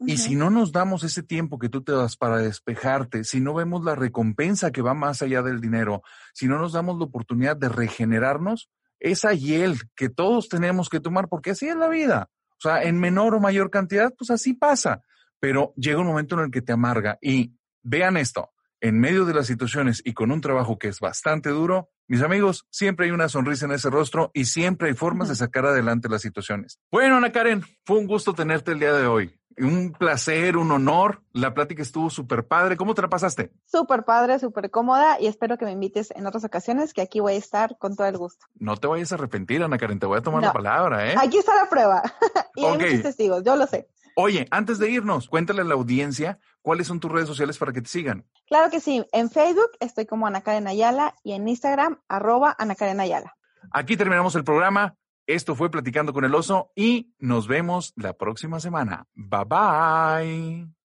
Y 0.00 0.16
si 0.16 0.34
no 0.34 0.48
nos 0.48 0.72
damos 0.72 1.04
ese 1.04 1.22
tiempo 1.22 1.58
que 1.58 1.68
tú 1.68 1.82
te 1.82 1.92
das 1.92 2.16
para 2.16 2.38
despejarte, 2.38 3.22
si 3.22 3.40
no 3.40 3.52
vemos 3.52 3.84
la 3.84 3.94
recompensa 3.94 4.72
que 4.72 4.80
va 4.80 4.94
más 4.94 5.20
allá 5.20 5.42
del 5.42 5.60
dinero, 5.60 6.02
si 6.32 6.48
no 6.48 6.58
nos 6.58 6.72
damos 6.72 6.98
la 6.98 7.04
oportunidad 7.04 7.56
de 7.56 7.68
regenerarnos, 7.68 8.70
esa 8.98 9.34
hiel 9.34 9.78
que 9.94 10.08
todos 10.08 10.48
tenemos 10.48 10.88
que 10.88 11.00
tomar, 11.00 11.28
porque 11.28 11.50
así 11.50 11.68
es 11.68 11.76
la 11.76 11.88
vida. 11.88 12.30
O 12.62 12.68
sea, 12.68 12.84
en 12.84 13.00
menor 13.00 13.34
o 13.34 13.40
mayor 13.40 13.70
cantidad, 13.70 14.14
pues 14.16 14.30
así 14.30 14.54
pasa. 14.54 15.02
Pero 15.40 15.72
llega 15.76 15.98
un 15.98 16.06
momento 16.06 16.36
en 16.36 16.44
el 16.44 16.50
que 16.52 16.62
te 16.62 16.70
amarga. 16.70 17.18
Y 17.20 17.56
vean 17.82 18.16
esto, 18.16 18.52
en 18.80 19.00
medio 19.00 19.24
de 19.24 19.34
las 19.34 19.48
situaciones 19.48 20.00
y 20.04 20.12
con 20.12 20.30
un 20.30 20.40
trabajo 20.40 20.78
que 20.78 20.86
es 20.86 21.00
bastante 21.00 21.50
duro, 21.50 21.90
mis 22.06 22.22
amigos, 22.22 22.66
siempre 22.70 23.06
hay 23.06 23.12
una 23.12 23.28
sonrisa 23.28 23.66
en 23.66 23.72
ese 23.72 23.90
rostro 23.90 24.30
y 24.32 24.44
siempre 24.44 24.88
hay 24.88 24.94
formas 24.94 25.28
de 25.28 25.34
sacar 25.34 25.66
adelante 25.66 26.08
las 26.08 26.22
situaciones. 26.22 26.78
Bueno, 26.90 27.16
Ana 27.16 27.32
Karen, 27.32 27.64
fue 27.84 27.98
un 27.98 28.06
gusto 28.06 28.32
tenerte 28.32 28.72
el 28.72 28.78
día 28.78 28.92
de 28.92 29.06
hoy. 29.06 29.34
Un 29.58 29.92
placer, 29.92 30.56
un 30.56 30.70
honor. 30.70 31.22
La 31.32 31.54
plática 31.54 31.82
estuvo 31.82 32.10
súper 32.10 32.46
padre. 32.46 32.76
¿Cómo 32.76 32.94
te 32.94 33.02
la 33.02 33.08
pasaste? 33.08 33.52
Súper 33.66 34.04
padre, 34.04 34.38
súper 34.38 34.70
cómoda 34.70 35.20
y 35.20 35.26
espero 35.26 35.58
que 35.58 35.64
me 35.64 35.72
invites 35.72 36.10
en 36.12 36.26
otras 36.26 36.44
ocasiones, 36.44 36.92
que 36.92 37.02
aquí 37.02 37.20
voy 37.20 37.34
a 37.34 37.36
estar 37.36 37.76
con 37.78 37.96
todo 37.96 38.06
el 38.06 38.18
gusto. 38.18 38.46
No 38.58 38.76
te 38.76 38.86
vayas 38.86 39.12
a 39.12 39.16
arrepentir, 39.16 39.62
Ana 39.62 39.78
Karen, 39.78 39.98
te 39.98 40.06
voy 40.06 40.18
a 40.18 40.22
tomar 40.22 40.42
la 40.42 40.52
palabra, 40.52 41.10
¿eh? 41.10 41.14
Aquí 41.18 41.38
está 41.38 41.54
la 41.54 41.68
prueba. 41.68 42.02
y 42.54 42.64
hay 42.64 42.78
muchos 42.78 43.02
testigos, 43.02 43.42
yo 43.44 43.56
lo 43.56 43.66
sé. 43.66 43.88
Oye, 44.14 44.46
antes 44.50 44.78
de 44.78 44.90
irnos, 44.90 45.28
cuéntale 45.28 45.62
a 45.62 45.64
la 45.64 45.74
audiencia 45.74 46.38
cuáles 46.60 46.86
son 46.86 47.00
tus 47.00 47.10
redes 47.10 47.28
sociales 47.28 47.56
para 47.58 47.72
que 47.72 47.80
te 47.80 47.88
sigan. 47.88 48.26
Claro 48.46 48.70
que 48.70 48.80
sí. 48.80 49.06
En 49.12 49.30
Facebook 49.30 49.70
estoy 49.80 50.06
como 50.06 50.26
Ana 50.26 50.42
Karen 50.42 50.66
Ayala 50.66 51.14
y 51.22 51.32
en 51.32 51.48
Instagram, 51.48 52.00
arroba 52.08 52.54
Ana 52.58 52.74
Karen 52.74 53.00
Ayala. 53.00 53.34
Aquí 53.70 53.96
terminamos 53.96 54.34
el 54.34 54.44
programa. 54.44 54.96
Esto 55.26 55.54
fue 55.54 55.70
Platicando 55.70 56.12
con 56.12 56.24
el 56.24 56.34
Oso 56.34 56.72
y 56.74 57.14
nos 57.18 57.46
vemos 57.48 57.92
la 57.96 58.14
próxima 58.14 58.60
semana. 58.60 59.06
Bye 59.14 59.44
bye. 59.44 60.72